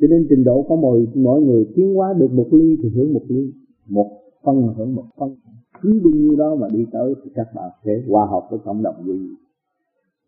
Cho 0.00 0.06
nên 0.10 0.26
trình 0.30 0.44
độ 0.44 0.62
của 0.68 0.76
mọi 0.76 1.06
mọi 1.14 1.40
người 1.40 1.66
tiến 1.76 1.94
hóa 1.94 2.14
được 2.18 2.32
một 2.32 2.48
ly 2.52 2.76
thì 2.82 2.88
hưởng 2.88 3.12
một 3.12 3.24
ly. 3.28 3.52
Một 3.88 4.10
phân 4.44 4.74
hưởng 4.76 4.94
một 4.94 5.04
phân. 5.16 5.34
Cứ 5.82 6.00
bao 6.04 6.12
nhiêu 6.14 6.36
đó 6.36 6.54
mà 6.54 6.68
đi 6.72 6.86
tới 6.92 7.14
thì 7.24 7.30
các 7.34 7.46
bạn 7.54 7.70
sẽ 7.84 8.02
hòa 8.08 8.26
hợp 8.26 8.46
với 8.50 8.58
cộng 8.64 8.82
đồng 8.82 9.04
gì 9.06 9.34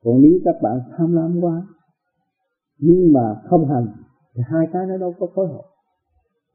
còn 0.07 0.23
nếu 0.23 0.41
các 0.45 0.55
bạn 0.63 0.81
tham 0.97 1.13
lam 1.13 1.41
quá, 1.41 1.67
nhưng 2.79 3.13
mà 3.13 3.37
không 3.45 3.69
hành 3.69 3.87
thì 4.37 4.43
hai 4.47 4.67
cái 4.73 4.87
nó 4.87 4.97
đâu 4.97 5.15
có 5.19 5.27
phối 5.35 5.49
hợp. 5.49 5.65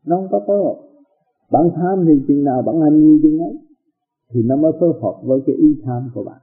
Nó 0.05 0.15
không 0.15 0.27
có 0.31 0.43
phối 0.47 0.57
hợp. 0.57 0.75
Bạn 1.51 1.69
tham 1.75 2.05
thì 2.07 2.13
chừng 2.27 2.43
nào 2.43 2.61
bạn 2.61 2.81
hành 2.81 2.99
như 2.99 3.19
chừng 3.23 3.39
ấy, 3.39 3.57
thì 4.29 4.43
nó 4.43 4.55
mới 4.55 4.71
phối 4.79 4.93
hợp 5.01 5.21
với 5.23 5.39
cái 5.45 5.55
ý 5.55 5.81
tham 5.83 6.09
của 6.13 6.23
bạn. 6.23 6.41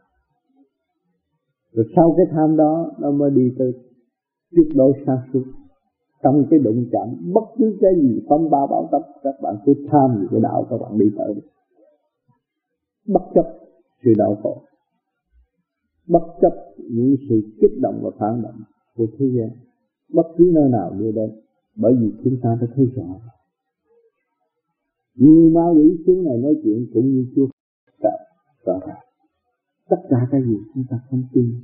Rồi 1.72 1.86
sau 1.96 2.14
cái 2.16 2.26
tham 2.30 2.56
đó, 2.56 2.90
nó 2.98 3.10
mới 3.10 3.30
đi 3.30 3.54
tới 3.58 3.72
tuyệt 4.50 4.68
đối 4.74 4.92
sáng 5.06 5.18
suốt 5.32 5.42
trong 6.22 6.44
cái 6.50 6.58
đụng 6.58 6.84
chạm 6.92 7.32
bất 7.34 7.44
cứ 7.58 7.76
cái 7.80 7.90
gì, 8.02 8.20
phong 8.28 8.50
ba 8.50 8.66
bảo 8.70 8.88
tập 8.92 9.02
các 9.22 9.34
bạn 9.42 9.54
cứ 9.66 9.74
tham 9.90 10.20
về 10.20 10.26
cái 10.30 10.40
đạo 10.40 10.66
các 10.70 10.76
bạn 10.80 10.98
đi 10.98 11.06
tới. 11.18 11.34
Bất 13.06 13.22
chấp 13.34 13.44
sự 14.04 14.12
đau 14.18 14.36
khổ. 14.42 14.62
Bất 16.08 16.22
chấp 16.40 16.52
những 16.90 17.16
sự 17.28 17.40
kích 17.60 17.80
động 17.80 18.00
và 18.02 18.10
phản 18.18 18.42
động 18.42 18.60
của 18.96 19.06
thế 19.18 19.26
gian 19.38 19.67
bất 20.12 20.26
cứ 20.36 20.50
nơi 20.54 20.68
nào 20.68 20.94
đưa 20.98 21.12
đến, 21.12 21.30
bởi 21.76 21.92
vì 22.00 22.12
chúng 22.24 22.36
ta 22.42 22.58
đã 22.60 22.66
thấy 22.74 22.86
rõ. 22.96 23.20
Như 25.14 25.50
ma 25.54 25.70
quỷ 25.76 25.98
xuống 26.06 26.24
này 26.24 26.38
nói 26.38 26.54
chuyện 26.64 26.86
cũng 26.94 27.06
như 27.06 27.26
chúa 27.36 27.46
sợ 28.02 28.16
sợ 28.66 28.80
tất 29.88 29.96
cả 30.10 30.28
cái 30.30 30.42
gì 30.42 30.56
chúng 30.74 30.84
ta 30.90 31.00
không 31.10 31.22
tin, 31.32 31.54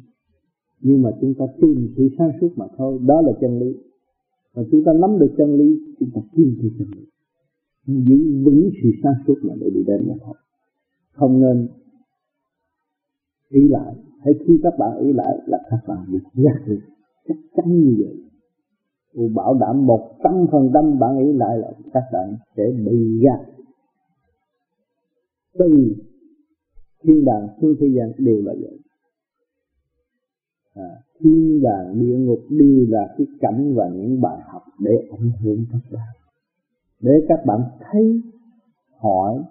nhưng 0.81 1.03
mà 1.03 1.11
chúng 1.21 1.35
ta 1.35 1.45
tìm 1.61 1.93
sự 1.97 2.09
sáng 2.19 2.31
suốt 2.41 2.49
mà 2.57 2.67
thôi, 2.77 2.99
đó 3.07 3.21
là 3.21 3.33
chân 3.41 3.59
lý. 3.59 3.77
Và 4.55 4.63
chúng 4.71 4.85
ta 4.85 4.93
nắm 4.93 5.19
được 5.19 5.35
chân 5.39 5.55
lý, 5.55 5.95
chúng 6.01 6.11
ta 6.15 6.21
tin 6.37 6.57
trì 6.63 6.69
chân 6.79 6.89
lý. 6.97 7.05
Giữ 7.87 8.43
vững 8.45 8.71
sự 8.83 8.89
sáng 9.03 9.15
suốt 9.27 9.35
mà 9.43 9.55
để 9.61 9.71
đi 9.75 9.83
đến 9.87 10.09
mà 10.09 10.15
thôi. 10.25 10.35
Không 11.13 11.41
nên 11.41 11.69
ý 13.49 13.69
lại. 13.69 13.95
Hay 14.21 14.35
khi 14.47 14.61
các 14.63 14.75
bạn 14.79 14.99
ý 14.99 15.13
lại 15.13 15.39
là 15.47 15.59
các 15.71 15.79
bạn 15.87 15.99
bị 16.13 16.19
giác 16.35 16.63
được 16.67 16.81
chắc 17.29 17.37
chắn 17.57 17.81
như 17.81 17.95
vậy 17.99 18.17
tôi 19.15 19.29
bảo 19.29 19.55
đảm 19.55 19.87
một 19.87 20.11
trăm 20.25 20.47
phần 20.53 20.71
trăm 20.75 20.99
bạn 20.99 21.19
ý 21.19 21.33
lại 21.33 21.59
là 21.59 21.73
các 21.93 22.03
bạn 22.13 22.37
sẽ 22.57 22.63
bị 22.87 23.21
gạt. 23.23 23.55
Từ 25.59 25.95
thiên 27.03 27.25
đàng 27.25 27.49
xuống 27.61 27.75
thế 27.81 27.87
gian 27.97 28.13
đều 28.19 28.43
là 28.43 28.55
vậy. 28.61 28.79
À, 30.75 30.91
thiên 31.21 31.63
đàng 31.63 32.01
địa 32.01 32.19
ngục 32.19 32.41
đều 32.51 32.87
là 32.89 33.15
cái 33.19 33.27
cảnh 33.41 33.75
và 33.75 33.89
những 33.89 34.21
bài 34.21 34.39
học 34.53 34.63
để 34.81 35.09
ảnh 35.11 35.31
hưởng 35.43 35.65
các 35.73 35.79
bạn. 35.93 36.15
Để 37.01 37.13
các 37.29 37.39
bạn 37.47 37.61
thấy 37.81 38.21
hỏi 38.99 39.43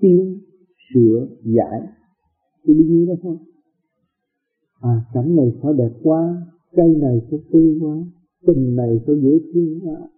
tin 0.00 0.38
sửa 0.94 1.26
giải 1.42 1.80
tôi 2.66 2.76
đi 2.76 2.84
như 2.88 3.06
đó 3.08 3.14
thôi. 3.22 3.36
À 4.80 5.04
cảnh 5.14 5.36
này 5.36 5.52
sao 5.62 5.72
đẹp 5.72 5.90
quá 6.02 6.46
cây 6.76 6.88
này 7.00 7.20
sao 7.30 7.38
tươi 7.52 7.78
quá 7.80 7.96
tình 8.46 8.76
này 8.76 9.00
sao 9.06 9.16
dễ 9.16 9.38
thương 9.54 9.80
quá. 9.84 10.08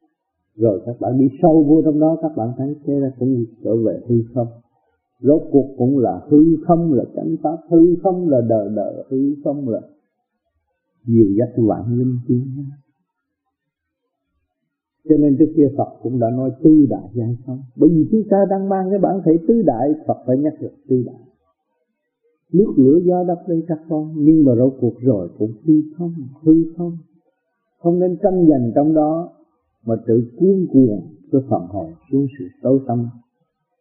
Rồi 0.57 0.81
các 0.87 1.01
bạn 1.01 1.19
đi 1.19 1.29
sâu 1.43 1.65
vô 1.69 1.83
trong 1.85 2.01
đó, 2.01 2.19
các 2.23 2.33
bạn 2.37 2.49
thấy 2.57 2.77
thế 2.85 3.01
ra 3.01 3.11
cũng 3.19 3.45
trở 3.65 3.77
về 3.77 4.01
hư 4.09 4.23
không. 4.35 4.49
Rốt 5.21 5.43
cuộc 5.51 5.75
cũng 5.79 5.99
là 5.99 6.21
hư 6.29 6.57
không, 6.67 6.93
là 6.93 7.05
chánh 7.17 7.37
pháp, 7.43 7.57
hư 7.71 7.97
không 8.03 8.29
là 8.29 8.41
đời 8.49 8.69
đời 8.77 9.05
hư 9.09 9.35
không 9.45 9.69
là 9.69 9.81
nhiều 11.07 11.27
dắt 11.39 11.49
vạn 11.57 11.99
linh 11.99 12.19
tiến 12.29 12.47
cho 15.09 15.17
nên 15.17 15.37
trước 15.39 15.53
kia 15.57 15.69
Phật 15.77 15.89
cũng 16.03 16.19
đã 16.19 16.31
nói 16.31 16.51
tư 16.63 16.87
đại 16.91 17.09
giải 17.15 17.37
không. 17.47 17.59
Bởi 17.77 17.91
vì 17.91 18.09
chúng 18.11 18.23
ta 18.31 18.37
đang 18.51 18.69
mang 18.69 18.91
cái 18.91 18.99
bản 18.99 19.21
thể 19.25 19.33
tứ 19.49 19.63
đại, 19.63 19.89
Phật 20.07 20.17
phải 20.27 20.39
nhắc 20.39 20.53
được 20.61 20.73
tứ 20.89 21.03
đại. 21.07 21.21
Nước 22.53 22.75
lửa 22.77 22.99
gió 23.05 23.25
đất 23.25 23.39
đây 23.49 23.63
các 23.69 23.79
con, 23.89 24.15
nhưng 24.17 24.45
mà 24.45 24.53
rốt 24.55 24.75
cuộc 24.81 24.95
rồi 25.01 25.29
cũng 25.39 25.53
hư 25.65 25.75
không 25.97 26.15
hư 26.43 26.53
không 26.77 26.99
không 27.85 27.99
nên 28.01 28.17
tranh 28.23 28.47
giành 28.51 28.73
trong 28.75 28.95
đó, 28.95 29.29
mà 29.87 29.95
tự 30.07 30.31
cuốn 30.39 30.67
cuồng 30.73 31.01
cho 31.33 31.39
phần 31.49 31.67
hồn 31.69 31.93
xuống 32.11 32.27
sự 32.39 32.45
tối 32.63 32.81
tâm 32.87 33.09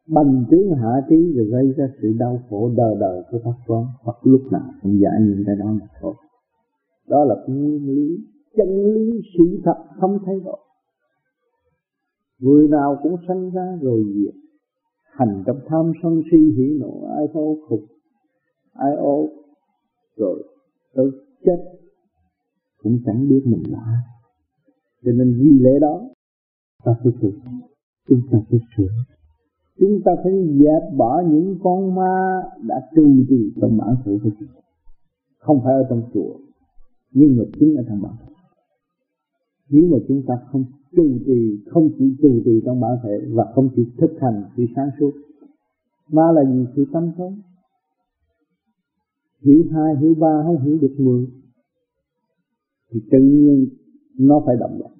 bành 0.07 0.45
trướng 0.51 0.75
hạ 0.75 1.01
trí 1.09 1.33
rồi 1.35 1.45
gây 1.45 1.73
ra 1.77 1.85
sự 2.01 2.13
đau 2.19 2.39
khổ 2.49 2.71
đời 2.77 2.95
đời 2.99 3.23
của 3.31 3.39
các 3.43 3.55
con 3.67 3.87
hoặc 4.01 4.17
lúc 4.23 4.41
nào 4.51 4.69
cũng 4.81 4.99
giải 5.01 5.13
những 5.21 5.43
cái 5.45 5.55
đó 5.55 5.65
mà 5.65 5.87
thôi. 6.01 6.13
Đó 7.07 7.23
là 7.23 7.35
nguyên 7.47 7.95
lý, 7.95 8.17
chân 8.57 8.93
lý 8.93 9.21
sự 9.37 9.61
thật 9.65 9.77
không 9.99 10.17
thay 10.25 10.39
đổi. 10.39 10.57
Người 12.39 12.67
nào 12.67 12.97
cũng 13.03 13.15
sanh 13.27 13.51
ra 13.51 13.77
rồi 13.81 14.03
diệt, 14.15 14.35
hành 15.03 15.43
trong 15.45 15.59
tham 15.67 15.91
sân 16.03 16.21
si 16.31 16.37
hỉ 16.57 16.79
nộ, 16.79 17.07
ai 17.17 17.27
thô 17.33 17.57
phục 17.69 17.79
ai 18.73 18.95
ô 18.95 19.29
rồi 20.17 20.43
tới 20.95 21.05
chết 21.45 21.82
cũng 22.83 22.99
chẳng 23.05 23.29
biết 23.29 23.41
mình 23.45 23.63
là 23.67 23.79
ai. 23.85 24.03
Cho 25.05 25.11
nên 25.11 25.33
vì 25.39 25.49
lẽ 25.59 25.79
đó, 25.81 26.01
ta 26.83 26.95
phải 27.03 27.11
sửa 27.21 27.31
chúng 28.07 28.21
ta 28.31 28.37
phải 28.49 28.59
sửa. 28.77 28.87
Chúng 29.79 30.01
ta 30.05 30.11
phải 30.23 30.33
dẹp 30.59 30.97
bỏ 30.97 31.21
những 31.27 31.59
con 31.63 31.95
ma 31.95 32.41
đã 32.67 32.81
trù 32.95 33.23
trì 33.29 33.51
trong 33.61 33.77
bản 33.77 33.95
thể 34.05 34.17
của 34.23 34.29
chúng 34.39 34.47
không 35.43 35.61
phải 35.63 35.73
ở 35.73 35.83
trong 35.89 36.01
chùa, 36.13 36.35
nhưng 37.11 37.37
mà 37.37 37.43
chính 37.59 37.75
ở 37.75 37.83
trong 37.87 38.01
bản 38.01 38.13
thể. 38.19 38.33
Nếu 39.69 39.89
mà 39.91 39.97
chúng 40.07 40.23
ta 40.27 40.33
không 40.51 40.65
trù 40.95 41.17
trì, 41.25 41.63
không 41.67 41.89
chỉ 41.97 42.15
trù 42.21 42.41
trì 42.45 42.61
trong 42.65 42.81
bản 42.81 42.91
thể 43.03 43.27
và 43.33 43.51
không 43.55 43.69
chỉ 43.75 43.83
thực 43.97 44.11
hành 44.21 44.43
sự 44.57 44.65
sáng 44.75 44.89
suốt, 44.99 45.11
ma 46.11 46.31
là 46.31 46.43
gì? 46.51 46.65
Sự 46.75 46.85
tâm 46.93 47.11
thôi 47.17 47.31
hiểu 49.41 49.63
hai, 49.71 49.95
hiểu 49.95 50.15
ba, 50.15 50.43
không 50.43 50.61
hiểu 50.63 50.77
được 50.81 50.95
mười 50.97 51.27
thì 52.93 52.99
tự 53.11 53.19
nhiên 53.19 53.67
nó 54.19 54.43
phải 54.45 54.55
động 54.59 54.79
lại. 54.81 54.91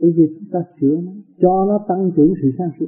Bây 0.00 0.12
giờ 0.12 0.24
chúng 0.38 0.48
ta 0.52 0.60
sửa 0.80 0.96
nó, 0.96 1.12
cho 1.40 1.64
nó 1.68 1.84
tăng 1.88 2.10
trưởng 2.16 2.34
sự 2.42 2.50
sáng 2.58 2.70
suốt. 2.78 2.86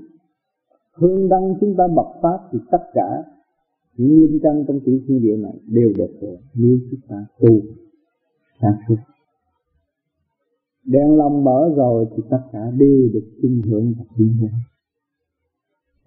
Hương 0.95 1.29
đăng 1.29 1.55
chúng 1.61 1.75
ta 1.79 1.85
bật 1.97 2.21
pháp 2.23 2.39
thì 2.53 2.59
tất 2.71 2.83
cả 2.95 3.23
những 3.97 4.17
nguyên 4.17 4.39
căn 4.43 4.65
trong 4.69 4.81
tiểu 4.85 4.99
thiên 5.07 5.21
địa 5.23 5.37
này 5.37 5.59
đều 5.67 5.93
được 5.97 6.21
rồi. 6.21 6.39
Nếu 6.55 6.79
chúng 6.91 7.01
ta 7.09 7.27
tu 7.41 7.61
sáng 8.61 8.77
suốt. 8.89 8.97
Đèn 10.85 11.17
lòng 11.17 11.45
mở 11.45 11.73
rồi 11.77 12.07
thì 12.17 12.23
tất 12.31 12.41
cả 12.53 12.71
đều 12.71 13.09
được 13.13 13.25
chung 13.43 13.61
hưởng 13.65 13.95
và 13.99 14.05
tiến 14.17 14.37
hóa 14.41 14.51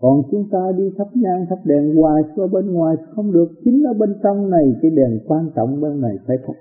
còn 0.01 0.21
chúng 0.31 0.49
ta 0.51 0.71
đi 0.77 0.83
thắp 0.97 1.07
nhang, 1.13 1.45
thắp 1.49 1.59
đèn 1.65 1.95
hoài 1.95 2.23
qua 2.35 2.47
bên 2.47 2.73
ngoài 2.73 2.95
không 3.15 3.31
được. 3.31 3.49
Chính 3.63 3.83
ở 3.83 3.93
bên 3.93 4.15
trong 4.23 4.49
này 4.49 4.75
cái 4.81 4.91
đèn 4.91 5.19
quan 5.27 5.49
trọng 5.55 5.81
bên 5.81 6.01
này 6.01 6.15
phải 6.27 6.37
không? 6.45 6.55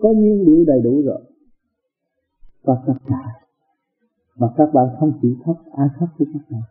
Có 0.00 0.12
nhiên 0.12 0.44
liệu 0.46 0.64
đầy 0.66 0.80
đủ 0.80 1.02
rồi. 1.04 1.20
Và 2.62 2.74
tất 2.86 2.94
cả 3.06 3.40
mà 4.36 4.46
các 4.56 4.68
bạn 4.74 4.86
không 5.00 5.12
chịu 5.22 5.34
thắp 5.44 5.56
ai 5.72 5.88
thắp 5.98 6.06
với 6.18 6.28
các 6.32 6.42
bạn 6.50 6.62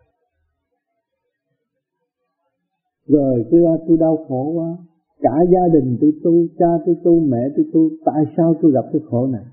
rồi 3.07 3.45
tôi 3.51 3.61
tôi 3.87 3.97
đau 3.97 4.25
khổ 4.27 4.51
quá. 4.55 4.77
Cả 5.19 5.37
gia 5.51 5.67
đình 5.73 5.97
tôi 6.01 6.11
tu, 6.23 6.31
cha 6.59 6.65
tôi 6.85 6.95
tu, 7.03 7.19
mẹ 7.19 7.49
tôi 7.55 7.65
tu, 7.73 7.89
tại 8.05 8.23
sao 8.37 8.55
tôi 8.61 8.71
gặp 8.71 8.85
cái 8.93 9.01
khổ 9.09 9.27
này? 9.27 9.45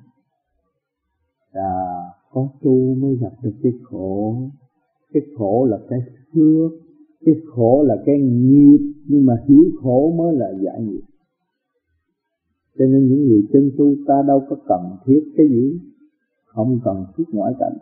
À 1.52 2.11
có 2.30 2.48
tu 2.62 2.94
mới 2.94 3.16
gặp 3.16 3.33
được 3.42 3.54
cái 3.62 3.72
khổ. 3.83 4.37
Cái 5.12 5.22
khổ 5.38 5.66
là 5.70 5.78
cái 5.88 5.98
phước, 6.35 6.72
cái 7.24 7.35
khổ 7.46 7.83
là 7.83 7.96
cái 8.06 8.16
nghiệp. 8.20 8.78
Nhưng 9.09 9.26
mà 9.26 9.35
hiểu 9.48 9.64
khổ 9.83 10.14
mới 10.18 10.35
là 10.37 10.52
giải 10.64 10.83
nghiệp 10.83 11.02
cho 12.80 12.86
nên 12.86 13.08
những 13.08 13.28
người 13.28 13.42
chân 13.52 13.70
tu 13.78 13.94
ta 14.06 14.14
đâu 14.26 14.42
có 14.48 14.56
cần 14.68 14.96
thiết 15.04 15.20
cái 15.36 15.48
gì. 15.48 15.80
Không 16.44 16.80
cần 16.84 17.04
thiết 17.16 17.24
ngoại 17.32 17.52
cảnh. 17.58 17.76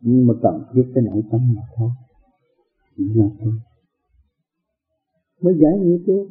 Nhưng 0.00 0.26
mà 0.26 0.34
cần 0.42 0.62
thiết 0.72 0.82
cái 0.94 1.04
nội 1.04 1.22
tâm 1.30 1.40
mà 1.56 1.62
thôi. 1.76 1.88
Chỉ 2.96 3.04
là 3.14 3.28
thôi. 3.40 3.52
Mới 5.42 5.54
giải 5.60 5.78
nghĩa 5.78 5.98
chứ. 6.06 6.28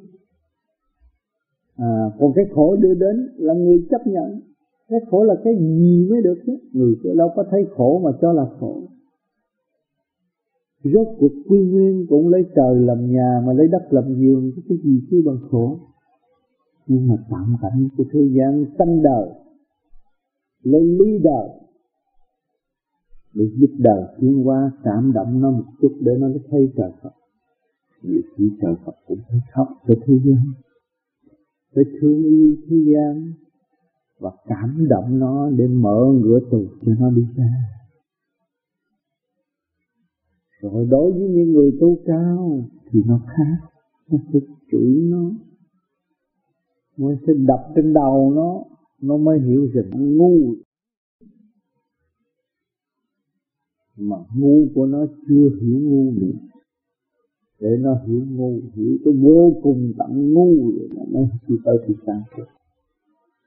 À, 1.75 2.12
còn 2.19 2.32
cái 2.36 2.45
khổ 2.52 2.75
đưa 2.75 2.93
đến 2.93 3.30
là 3.38 3.54
người 3.54 3.88
chấp 3.91 4.08
nhận. 4.08 4.41
Cái 4.89 4.99
khổ 5.12 5.23
là 5.23 5.36
cái 5.43 5.54
gì 5.60 6.08
mới 6.10 6.21
được 6.21 6.38
chứ? 6.45 6.58
Người 6.73 6.95
đâu 7.17 7.30
có 7.36 7.43
thấy 7.52 7.65
khổ 7.75 8.02
mà 8.04 8.12
cho 8.21 8.34
là 8.34 8.45
khổ. 8.60 8.82
Rốt 10.84 11.08
cuộc 11.19 11.32
quy 11.47 11.60
nguyên 11.60 12.06
cũng 12.10 12.28
lấy 12.28 12.43
trời 12.56 12.80
làm 12.80 13.12
nhà 13.12 13.41
mà 13.45 13.54
lấy 13.54 13.67
đất 13.67 13.88
làm 13.89 14.15
giường 14.15 14.52
cái 14.69 14.78
gì 14.84 15.02
chứ 15.12 15.23
bằng 15.25 15.38
khổ? 15.52 15.80
Nhưng 16.89 17.08
mà 17.08 17.15
tạm 17.30 17.56
cảnh 17.62 17.88
của 17.97 18.04
thế 18.12 18.19
gian 18.38 18.65
sanh 18.80 19.04
đời, 19.04 19.30
lấy 20.63 20.84
lý 20.84 21.17
đời, 21.23 21.49
để 23.34 23.45
giúp 23.56 23.69
đời 23.78 24.04
thiên 24.17 24.47
qua 24.47 24.71
cảm 24.84 25.12
động 25.13 25.41
nó 25.41 25.52
một 25.52 25.65
chút 25.82 25.95
để 25.99 26.12
nó 26.19 26.28
thấy 26.49 26.71
trời 26.78 26.91
Phật. 27.02 27.12
Nhiều 28.04 28.21
khi 28.36 28.49
trời 28.62 28.75
Phật 28.86 28.95
cũng 29.08 29.19
phải 29.30 29.39
khóc 29.54 29.67
cho 29.88 29.93
thế 30.06 30.13
gian, 30.25 30.43
phải 31.75 31.84
thương 32.02 32.23
yêu 32.23 32.56
thế 32.69 32.78
gian 32.93 33.34
và 34.19 34.32
cảm 34.47 34.88
động 34.89 35.19
nó 35.19 35.49
để 35.49 35.67
mở 35.67 36.06
ngửa 36.21 36.39
tù 36.52 36.65
cho 36.86 36.91
nó 36.99 37.12
đi 37.12 37.25
ra. 37.36 37.54
Rồi 40.62 40.88
đối 40.89 41.12
với 41.12 41.30
những 41.30 41.54
người 41.54 41.71
tu 41.80 41.97
cao 42.06 42.63
thì 42.91 42.99
nó 43.06 43.19
khác, 43.28 43.69
nó 44.12 44.17
sẽ 44.34 44.39
chửi 44.71 45.02
nó 45.10 45.32
mới 47.00 47.16
sẽ 47.28 47.34
đập 47.48 47.72
trên 47.76 47.94
đầu 47.94 48.32
nó 48.36 48.64
nó 49.02 49.18
mới 49.18 49.40
hiểu 49.40 49.68
rằng 49.74 50.18
ngu. 50.18 50.54
Mà 53.98 54.18
ngu 54.36 54.68
của 54.76 54.86
nó 54.86 55.06
chưa 55.28 55.50
hiểu 55.62 55.80
ngu 55.80 56.12
nữa. 56.12 56.38
Để 57.60 57.78
nó 57.80 58.02
hiểu 58.08 58.24
ngu, 58.30 58.60
hiểu 58.76 58.98
tới 59.06 59.14
vô 59.22 59.54
cùng 59.64 59.94
tận 59.98 60.34
ngu 60.34 60.72
rồi 60.72 60.90
nó 60.96 61.04
nó 61.12 61.20
chỉ 61.48 61.54
tới 61.66 61.78
thì 61.88 61.94
sáng 62.06 62.22
suốt. 62.38 62.46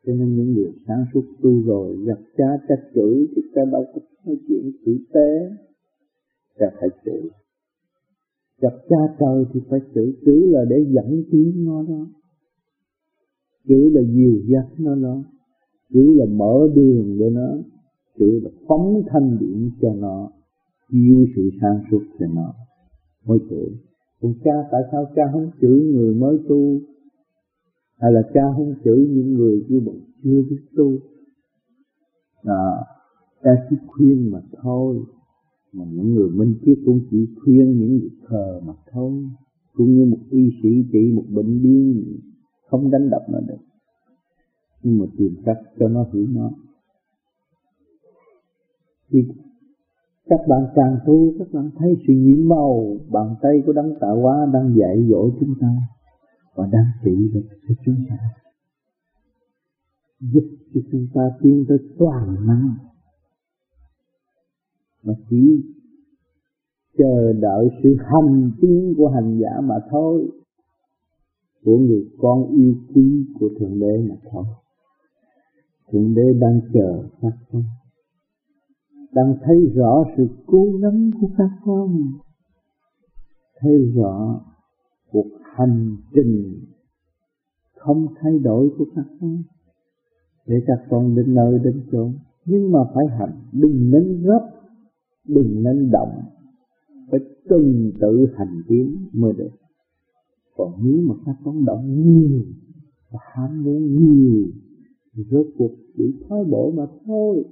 Cho 0.06 0.12
nên 0.12 0.36
những 0.36 0.52
người 0.52 0.72
sáng 0.86 1.04
suốt 1.14 1.22
tu 1.42 1.62
rồi, 1.62 1.96
gặp 2.06 2.18
cha 2.36 2.44
cha 2.68 2.74
chửi 2.94 3.26
thì 3.36 3.42
ta 3.54 3.62
đâu 3.72 3.84
có 3.94 4.00
nói 4.26 4.36
chuyện 4.48 4.72
tử 4.86 4.98
tế. 5.14 5.56
Ta 6.58 6.66
phải 6.80 6.88
chửi. 7.04 7.30
Gặp 8.60 8.72
cha 8.88 8.96
trời 9.20 9.44
thì 9.52 9.60
phải 9.68 9.80
chửi 9.94 10.14
chửi 10.24 10.40
là 10.40 10.64
để 10.68 10.76
dẫn 10.88 11.22
tiếng 11.30 11.64
nó 11.64 11.82
đó 11.82 12.06
chữ 13.68 13.90
là 13.92 14.02
dìu 14.02 14.42
dắt 14.46 14.66
nó 14.78 14.94
nó, 14.94 15.22
chữ 15.92 16.14
là 16.18 16.24
mở 16.24 16.68
đường 16.74 17.16
cho 17.18 17.30
nó. 17.30 17.48
Chữ 18.18 18.40
là 18.42 18.50
phóng 18.68 19.02
thanh 19.08 19.38
điện 19.40 19.70
cho 19.80 19.94
nó. 19.94 20.30
Chiêu 20.90 21.26
sự 21.36 21.50
sáng 21.60 21.78
suốt 21.90 22.02
cho 22.18 22.26
nó. 22.34 22.54
Mới 23.26 23.38
chửi 23.50 23.68
còn 24.22 24.34
cha 24.44 24.52
tại 24.72 24.82
sao 24.92 25.04
cha 25.16 25.22
không 25.32 25.50
chửi 25.60 25.80
người 25.80 26.14
mới 26.14 26.38
tu? 26.48 26.80
Hay 27.98 28.12
là 28.12 28.22
cha 28.34 28.42
không 28.56 28.74
chửi 28.84 29.06
những 29.10 29.34
người 29.34 29.64
chưa 29.68 29.80
bọn 29.80 29.96
chưa 30.22 30.42
biết 30.50 30.60
tu? 30.76 30.98
À, 32.42 32.64
cha 33.44 33.50
chỉ 33.70 33.76
khuyên 33.86 34.30
mà 34.30 34.40
thôi. 34.62 35.00
Mà 35.72 35.84
những 35.92 36.14
người 36.14 36.30
minh 36.30 36.54
triết 36.64 36.78
cũng 36.86 37.00
chỉ 37.10 37.26
khuyên 37.44 37.78
những 37.78 37.98
người 37.98 38.10
thờ 38.28 38.60
mà 38.66 38.72
thôi 38.92 39.12
cũng 39.74 39.94
như 39.94 40.04
một 40.04 40.20
y 40.30 40.50
sĩ 40.62 40.68
trị 40.92 41.12
một 41.14 41.24
bệnh 41.28 41.62
điên 41.62 42.18
không 42.72 42.90
đánh 42.90 43.10
đập 43.10 43.22
nó 43.28 43.40
được. 43.40 43.62
Nhưng 44.82 44.98
mà 44.98 45.06
tìm 45.18 45.34
cách 45.44 45.58
cho 45.78 45.88
nó 45.88 46.04
hiểu 46.12 46.26
nó. 46.30 46.50
Thì 49.10 49.18
các 50.24 50.40
bạn 50.48 50.66
càng 50.74 50.98
tu, 51.06 51.32
các 51.38 51.48
bạn 51.52 51.70
thấy 51.78 51.94
sự 52.06 52.12
nhiễm 52.12 52.48
màu 52.48 52.96
bàn 53.10 53.34
tay 53.42 53.52
của 53.66 53.72
đấng 53.72 53.94
tạo 54.00 54.20
hóa 54.20 54.46
đang 54.52 54.74
dạy 54.76 55.06
dỗ 55.10 55.30
chúng 55.40 55.54
ta 55.60 55.68
và 56.54 56.66
đang 56.72 56.86
trị 57.04 57.30
được 57.34 57.48
cho 57.68 57.74
chúng 57.84 58.04
ta. 58.08 58.16
Giúp 60.20 60.44
cho 60.74 60.80
chúng 60.92 61.06
ta 61.14 61.22
tiến 61.42 61.64
tới 61.68 61.78
toàn 61.98 62.46
năng. 62.46 62.74
Mà 65.02 65.14
chỉ 65.30 65.62
chờ 66.98 67.32
đợi 67.32 67.68
sự 67.82 67.96
hành 67.98 68.50
tiến 68.60 68.94
của 68.96 69.08
hành 69.08 69.38
giả 69.38 69.60
mà 69.60 69.74
thôi 69.90 70.41
của 71.64 71.78
người 71.78 72.04
con 72.18 72.46
yêu 72.56 72.74
quý 72.94 73.26
của 73.40 73.48
thượng 73.58 73.80
đế 73.80 74.08
mà 74.08 74.14
thôi. 74.30 74.44
Thượng 75.92 76.14
đế 76.14 76.32
đang 76.40 76.60
chờ 76.74 77.02
các 77.20 77.32
con. 77.52 77.62
Đang 79.12 79.34
thấy 79.44 79.70
rõ 79.74 80.04
sự 80.16 80.28
cố 80.46 80.66
gắng 80.82 81.10
của 81.20 81.28
các 81.38 81.50
con. 81.64 82.12
Thấy 83.60 83.92
rõ 83.94 84.40
cuộc 85.10 85.28
hành 85.42 85.96
trình 86.14 86.60
không 87.76 88.06
thay 88.20 88.38
đổi 88.38 88.70
của 88.78 88.86
các 88.96 89.06
con. 89.20 89.42
Để 90.46 90.56
các 90.66 90.86
con 90.90 91.14
đến 91.14 91.34
nơi 91.34 91.58
đến 91.64 91.82
chỗ. 91.92 92.10
Nhưng 92.44 92.72
mà 92.72 92.78
phải 92.94 93.04
hành, 93.18 93.40
đừng 93.52 93.90
nên 93.90 94.22
gấp, 94.22 94.50
đừng 95.28 95.62
nên 95.62 95.90
động. 95.90 96.22
Phải 97.10 97.20
từng 97.48 97.92
tự 98.00 98.26
hành 98.36 98.62
tiến 98.68 99.08
mới 99.12 99.32
được 99.32 99.50
còn 100.56 100.72
nếu 100.82 101.02
mà 101.08 101.14
các 101.26 101.36
con 101.44 101.64
động 101.64 102.02
nhiều 102.02 102.40
và 103.10 103.18
ham 103.22 103.64
muốn 103.64 103.96
nhiều, 103.96 104.46
thì 105.14 105.22
rốt 105.30 105.46
cuộc 105.58 105.70
chỉ 105.96 106.04
thoái 106.28 106.44
bộ 106.44 106.72
mà 106.76 106.86
thôi. 107.06 107.44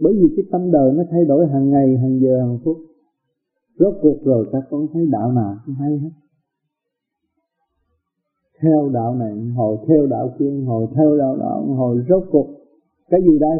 Bởi 0.00 0.12
vì 0.14 0.34
cái 0.36 0.44
tâm 0.52 0.70
đời 0.70 0.92
nó 0.92 1.02
thay 1.10 1.24
đổi 1.24 1.46
hàng 1.46 1.70
ngày, 1.70 1.96
hàng 1.96 2.20
giờ, 2.20 2.40
hàng 2.40 2.58
phút. 2.64 2.76
Rốt 3.78 3.94
cuộc 4.02 4.18
rồi 4.24 4.48
các 4.52 4.62
con 4.70 4.86
thấy 4.92 5.06
đạo 5.06 5.32
nào 5.32 5.56
cũng 5.66 5.74
hay 5.74 5.98
hết. 5.98 6.10
Theo 8.62 8.88
đạo 8.92 9.14
này 9.14 9.38
hồi 9.56 9.78
theo 9.88 10.06
đạo 10.06 10.30
kia 10.38 10.50
hồi 10.66 10.86
theo 10.94 11.16
đạo 11.16 11.36
đó 11.36 11.64
hồi 11.76 12.04
rốt 12.08 12.24
cuộc. 12.30 12.46
Cái 13.10 13.20
gì 13.20 13.38
đây? 13.38 13.58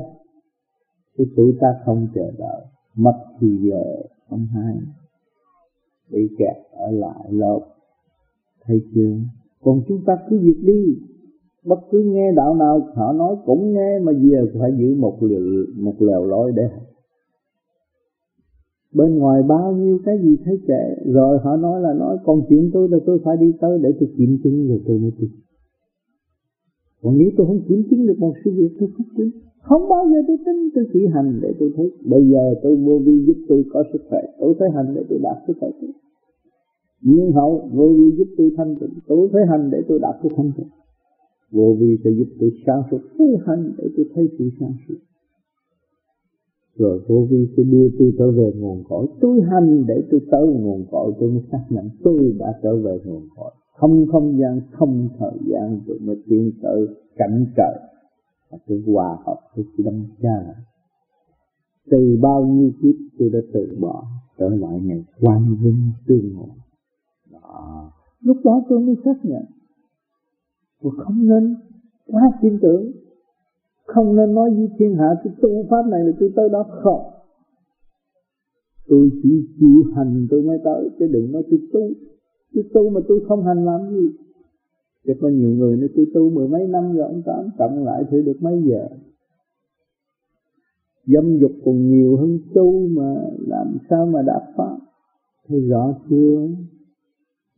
Cái 1.16 1.26
tụi 1.36 1.52
ta 1.60 1.68
không 1.84 2.08
chờ 2.14 2.30
đợi, 2.38 2.64
mất 2.94 3.24
thì 3.40 3.48
giờ 3.62 3.84
không 4.28 4.46
hay 4.46 4.76
bị 6.10 6.28
kẹt 6.38 6.56
ở 6.72 6.90
lại 6.90 7.28
lột 7.30 7.62
thấy 8.64 8.80
chưa? 8.94 9.16
Còn 9.62 9.80
chúng 9.88 10.04
ta 10.06 10.16
cứ 10.30 10.38
việc 10.38 10.60
đi. 10.62 10.96
Bất 11.64 11.78
cứ 11.90 12.02
nghe 12.04 12.32
đạo 12.32 12.54
nào, 12.54 12.80
họ 12.94 13.12
nói 13.12 13.36
cũng 13.46 13.72
nghe, 13.72 13.98
mà 13.98 14.12
giờ 14.12 14.46
phải 14.60 14.72
giữ 14.78 14.94
một 14.94 15.22
liều 15.22 15.40
một 15.76 15.94
lều 15.98 16.24
lối 16.24 16.52
để 16.56 16.68
bên 18.94 19.18
ngoài 19.18 19.42
bao 19.42 19.72
nhiêu 19.72 19.98
cái 20.04 20.18
gì 20.22 20.36
thấy 20.44 20.58
kệ, 20.66 21.12
rồi 21.12 21.38
họ 21.42 21.56
nói 21.56 21.80
là 21.80 21.94
nói, 21.94 22.16
còn 22.24 22.42
chuyện 22.48 22.70
tôi 22.72 22.88
là 22.88 22.98
tôi 23.06 23.20
phải 23.24 23.36
đi 23.36 23.52
tới 23.60 23.78
để 23.82 23.90
tôi 24.00 24.08
kiểm 24.18 24.38
chứng. 24.44 24.68
Rồi 24.68 24.80
tôi 24.86 24.98
mới 24.98 25.10
tin 25.18 25.30
còn 27.04 27.18
nếu 27.18 27.30
tôi 27.36 27.46
không 27.46 27.60
kiểm 27.68 27.82
chứng 27.90 28.06
được 28.06 28.18
một 28.18 28.34
sự 28.44 28.50
việc, 28.50 28.76
tôi 28.80 28.88
không 28.96 29.06
tin 29.16 29.30
không 29.68 29.88
bao 29.88 30.04
giờ 30.10 30.18
tôi 30.28 30.38
tin 30.46 30.56
tôi 30.74 30.84
chỉ 30.92 31.00
hành 31.14 31.38
để 31.42 31.50
tôi 31.58 31.70
thấy. 31.76 31.88
Bây 32.12 32.22
giờ 32.30 32.54
tôi 32.62 32.76
vô 32.76 32.98
vi 33.06 33.24
giúp 33.26 33.38
tôi 33.48 33.64
có 33.72 33.84
sức 33.92 34.02
khỏe, 34.08 34.22
tôi 34.40 34.54
phải 34.58 34.68
hành 34.74 34.88
để 34.94 35.02
tôi 35.08 35.18
đạt 35.22 35.36
sức 35.46 35.56
khỏe. 35.60 35.68
Nhưng 37.02 37.32
hậu, 37.32 37.68
vô 37.72 37.88
vi 37.98 38.16
giúp 38.18 38.28
tôi 38.38 38.50
thanh 38.56 38.74
tịnh, 38.80 38.94
tôi 39.06 39.28
phải 39.32 39.42
hành 39.50 39.70
để 39.72 39.78
tôi 39.88 39.98
đạt 40.02 40.14
cái 40.22 40.32
thanh 40.36 40.50
tịnh 40.56 40.68
vô 41.54 41.76
vi 41.80 41.96
sẽ 42.04 42.10
giúp 42.10 42.28
tôi 42.40 42.50
sáng 42.66 42.82
suốt, 42.90 42.98
tôi 43.18 43.28
hành 43.46 43.72
để 43.78 43.84
tôi 43.96 44.06
thấy 44.14 44.28
sự 44.38 44.50
sáng 44.60 44.74
suốt. 44.88 44.94
Rồi 46.76 47.00
vô 47.08 47.26
vi 47.30 47.46
sẽ 47.56 47.62
đưa 47.62 47.88
tôi 47.98 48.12
trở 48.18 48.30
về 48.30 48.52
nguồn 48.56 48.84
cội. 48.88 49.06
Tôi 49.20 49.40
hành 49.50 49.84
để 49.88 50.02
tôi 50.10 50.20
tới 50.30 50.46
nguồn 50.46 50.84
cội, 50.90 51.12
tôi 51.20 51.30
mới 51.30 51.42
xác 51.52 51.64
nhận 51.70 51.88
tôi 52.04 52.34
đã 52.38 52.46
trở 52.62 52.76
về 52.76 52.98
nguồn 53.04 53.22
cội. 53.36 53.50
Không 53.76 54.06
không 54.12 54.38
gian, 54.40 54.60
không 54.72 55.08
thời 55.18 55.38
gian, 55.46 55.80
tôi 55.86 55.98
mới 56.00 56.16
tiến 56.28 56.50
tới 56.62 56.86
cảnh 57.16 57.46
trời 57.56 57.76
và 58.54 58.58
tôi 58.66 58.82
hòa 58.86 59.16
hợp 59.26 59.40
với 59.56 59.64
cái 59.76 59.84
đấng 59.84 60.04
cha 60.22 60.54
từ 61.90 62.18
bao 62.22 62.44
nhiêu 62.44 62.70
kiếp 62.82 62.94
tôi 63.18 63.30
đã 63.32 63.38
từ 63.52 63.76
bỏ, 63.80 64.04
trở 64.38 64.48
lại 64.48 64.80
ngày 64.82 65.04
quang 65.20 65.56
vinh 65.62 65.90
tương 66.06 66.34
ngộ. 66.34 66.48
Đó. 67.32 67.90
Lúc 68.20 68.36
đó 68.44 68.62
tôi 68.68 68.80
mới 68.80 68.94
xác 69.04 69.14
nhận, 69.22 69.42
tôi 70.82 70.92
không 70.96 71.28
nên 71.28 71.56
quá 72.06 72.22
tin 72.42 72.58
tưởng, 72.62 72.92
không 73.86 74.16
nên 74.16 74.34
nói 74.34 74.50
với 74.50 74.68
thiên 74.78 74.96
hạ 74.96 75.08
tôi 75.24 75.32
tu 75.42 75.64
pháp 75.70 75.86
này 75.90 76.00
là 76.04 76.12
tôi 76.20 76.32
tới 76.36 76.48
đó 76.48 76.66
không 76.82 77.10
tôi 78.88 79.10
chỉ 79.22 79.46
chịu 79.60 79.92
hành 79.96 80.26
tôi 80.30 80.42
mới 80.42 80.58
tới, 80.64 80.90
chứ 80.98 81.06
đừng 81.06 81.32
nói 81.32 81.42
tôi 81.50 81.60
tu. 81.72 81.80
Tôi 82.54 82.64
tu 82.74 82.90
mà 82.90 83.00
tôi 83.08 83.20
không 83.28 83.46
hành 83.46 83.64
làm 83.64 83.80
gì. 83.90 84.08
Chứ 85.06 85.12
có 85.20 85.28
nhiều 85.28 85.50
người 85.50 85.76
nó 85.76 85.86
tu 85.96 86.04
tu 86.14 86.30
mười 86.30 86.48
mấy 86.48 86.66
năm 86.66 86.96
rồi 86.96 87.06
ông 87.06 87.22
tám 87.26 87.48
cộng 87.58 87.84
lại 87.84 88.04
thử 88.10 88.22
được 88.22 88.36
mấy 88.40 88.62
giờ? 88.66 88.88
Dâm 91.06 91.38
dục 91.38 91.52
còn 91.64 91.90
nhiều 91.90 92.16
hơn 92.16 92.38
tu 92.54 92.88
mà 92.88 93.14
làm 93.46 93.76
sao 93.90 94.06
mà 94.06 94.22
đạt 94.22 94.42
pháp? 94.56 94.76
Thấy 95.48 95.60
rõ 95.60 95.94
chưa? 96.10 96.48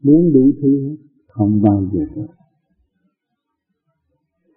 Muốn 0.03 0.33
đủ 0.33 0.51
thứ 0.63 0.97
không 1.29 1.63
bao 1.63 1.83
giờ 1.93 2.01
được. 2.17 2.27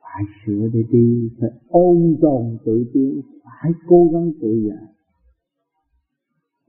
Phải 0.02 0.24
sửa 0.46 0.68
để 0.74 0.84
đi, 0.92 1.30
Phải 1.40 1.50
ôn 1.68 2.16
tồn 2.22 2.58
tự 2.66 2.86
tiến 2.94 3.22
Phải 3.44 3.72
cố 3.88 4.10
gắng 4.14 4.32
tự 4.42 4.64
giải. 4.70 4.94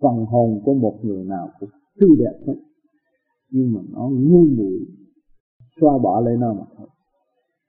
Phần 0.00 0.24
hồn 0.26 0.60
của 0.64 0.74
một 0.74 0.98
người 1.02 1.24
nào 1.24 1.48
cũng 1.60 1.70
tươi 2.00 2.10
đẹp 2.18 2.38
hết, 2.46 2.54
Nhưng 3.50 3.72
mà 3.72 3.80
nó 3.92 4.08
ngu 4.08 4.44
muội 4.44 4.86
xóa 5.80 5.98
bỏ 5.98 6.20
lấy 6.20 6.36
nó 6.36 6.52
mà 6.52 6.64
thôi. 6.76 6.88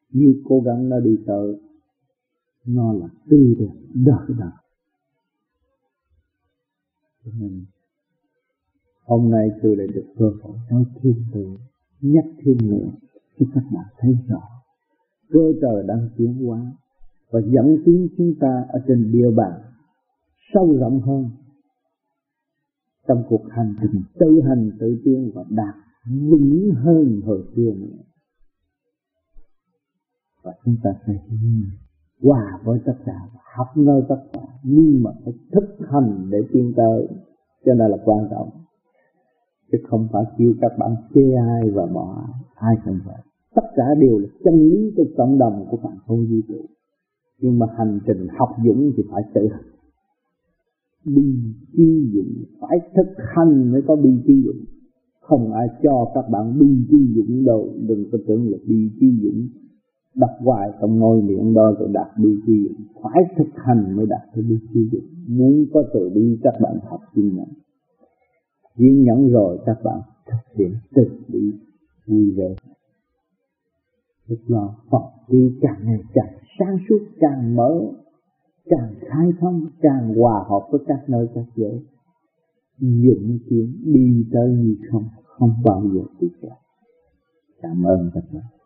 Như 0.09 0.43
cố 0.45 0.61
gắng 0.65 0.89
nó 0.89 0.99
đi 0.99 1.17
tới, 1.27 1.55
nó 2.65 2.93
là 2.93 3.07
tươi 3.29 3.55
đẹp, 3.59 3.73
đỡ 3.93 4.25
đỡ 4.39 4.51
cho 7.25 7.31
nên, 7.39 7.65
hôm 9.03 9.31
nay 9.31 9.49
tôi 9.61 9.75
lại 9.75 9.87
được 9.87 10.05
cơ 10.17 10.31
hội 10.43 10.57
nói 10.69 10.85
thêm 11.01 11.13
từ, 11.33 11.47
nhắc 12.01 12.25
thêm 12.45 12.57
nữa, 12.61 12.89
cho 13.39 13.45
các 13.53 13.63
bạn 13.71 13.85
thấy 13.97 14.17
rõ. 14.27 14.41
Cơ 15.29 15.53
trời 15.61 15.83
đang 15.87 16.09
tiến 16.17 16.47
hóa, 16.47 16.71
và 17.29 17.39
dẫn 17.39 17.77
tiến 17.85 18.07
chúng 18.17 18.33
ta 18.39 18.65
ở 18.69 18.79
trên 18.87 19.11
địa 19.11 19.31
bàn, 19.35 19.61
sâu 20.53 20.77
rộng 20.79 20.99
hơn 21.01 21.29
trong 23.07 23.23
cuộc 23.29 23.43
hành 23.49 23.75
trình 23.81 24.03
tự 24.19 24.41
hành 24.47 24.71
tự 24.79 25.01
tiến 25.03 25.31
và 25.33 25.43
đạt 25.49 25.75
vững 26.05 26.71
hơn 26.75 27.21
hồi 27.25 27.43
xưa 27.55 27.71
nữa. 27.71 27.97
Và 30.43 30.53
chúng 30.65 30.75
ta 30.83 30.89
sẽ 31.07 31.13
hòa 32.23 32.59
với 32.63 32.79
tất 32.85 32.95
cả 33.05 33.19
học 33.55 33.67
nơi 33.75 34.01
tất 34.09 34.23
cả. 34.33 34.41
Nhưng 34.63 35.03
mà 35.03 35.11
phải 35.23 35.33
thực 35.51 35.87
hành 35.91 36.27
để 36.31 36.37
tiến 36.53 36.73
tới. 36.77 37.07
Cho 37.65 37.73
nên 37.73 37.91
là 37.91 37.97
quan 38.05 38.27
trọng. 38.31 38.49
Chứ 39.71 39.77
không 39.87 40.07
phải 40.11 40.23
kêu 40.37 40.53
các 40.61 40.71
bạn 40.79 40.95
chê 41.13 41.33
ai 41.33 41.69
và 41.73 41.85
bỏ 41.85 42.23
ai. 42.25 42.41
Ai 42.55 42.75
không 42.85 42.99
phải 43.05 43.23
tất 43.55 43.63
cả 43.75 43.83
đều 43.99 44.17
là 44.17 44.27
chân 44.43 44.53
lý 44.69 44.93
của 44.97 45.05
cộng 45.17 45.37
đồng 45.37 45.65
của 45.71 45.77
bạn 45.77 45.97
không 46.07 46.25
vũ 46.25 46.37
trụ 46.47 46.65
nhưng 47.41 47.59
mà 47.59 47.67
hành 47.77 47.99
trình 48.07 48.27
học 48.39 48.49
dũng 48.65 48.91
thì 48.97 49.03
phải 49.11 49.23
tự 49.33 49.47
hành. 49.47 49.65
Bi 51.05 51.23
chi 51.73 52.09
dụng 52.13 52.43
phải 52.61 52.77
thực 52.95 53.23
hành 53.35 53.71
mới 53.71 53.81
có 53.87 53.95
bi 53.95 54.09
chi 54.27 54.43
dụng 54.45 54.65
không 55.31 55.53
ai 55.53 55.67
cho 55.83 56.11
các 56.15 56.29
bạn 56.29 56.59
đi 56.59 56.85
chi 56.91 56.97
dũng 57.15 57.45
đâu. 57.45 57.73
Đừng 57.87 58.05
có 58.11 58.17
tưởng 58.27 58.51
là 58.51 58.57
đi 58.65 58.91
chi 58.99 59.07
dũng 59.23 59.47
đặt 60.15 60.31
hoài 60.39 60.69
trong 60.81 60.99
ngôi 60.99 61.21
miệng 61.21 61.53
đó 61.53 61.73
rồi 61.79 61.89
đạt 61.93 62.07
đi 62.17 62.35
chi 62.45 62.67
dũng. 62.67 63.03
Phải 63.03 63.23
thực 63.37 63.49
hành 63.55 63.95
mới 63.95 64.05
đạt 64.05 64.21
tới 64.35 64.43
đi 64.43 64.59
chi 64.73 64.89
dũng. 64.91 65.37
Muốn 65.37 65.65
có 65.73 65.83
tự 65.93 66.09
đi, 66.15 66.39
các 66.43 66.53
bạn 66.61 66.79
học 66.89 66.99
kiên 67.15 67.35
nhẫn 67.35 67.47
kiên 68.77 69.03
nhẫn 69.03 69.31
rồi, 69.31 69.59
các 69.65 69.77
bạn 69.83 69.99
thực 70.31 70.57
hiện 70.57 70.73
tự 70.95 71.03
đi 71.27 71.51
vui 72.07 72.31
vẻ. 72.31 72.55
Lúc 74.27 74.39
đó, 74.47 74.75
Phật 74.91 75.11
đi 75.29 75.57
càng 75.61 75.81
ngày 75.83 76.01
càng 76.13 76.33
sáng 76.59 76.77
suốt, 76.89 76.99
càng 77.19 77.55
mở, 77.55 77.81
càng 78.65 78.93
khai 78.99 79.27
thông, 79.39 79.65
càng 79.81 80.15
hòa 80.15 80.43
hợp 80.49 80.67
với 80.71 80.81
các 80.87 81.09
nơi, 81.09 81.27
các 81.35 81.45
giới. 81.55 81.79
Dụng 82.79 83.37
kiến 83.49 83.81
đi 83.85 84.25
tới 84.31 84.51
như 84.51 84.75
không 84.91 85.03
không 85.41 85.61
bao 85.63 85.83
giờ 85.93 86.01
bị 86.19 86.27
cả. 86.41 86.55
Cảm 87.61 87.83
ơn 87.83 88.11
các 88.13 88.23
bạn. 88.31 88.60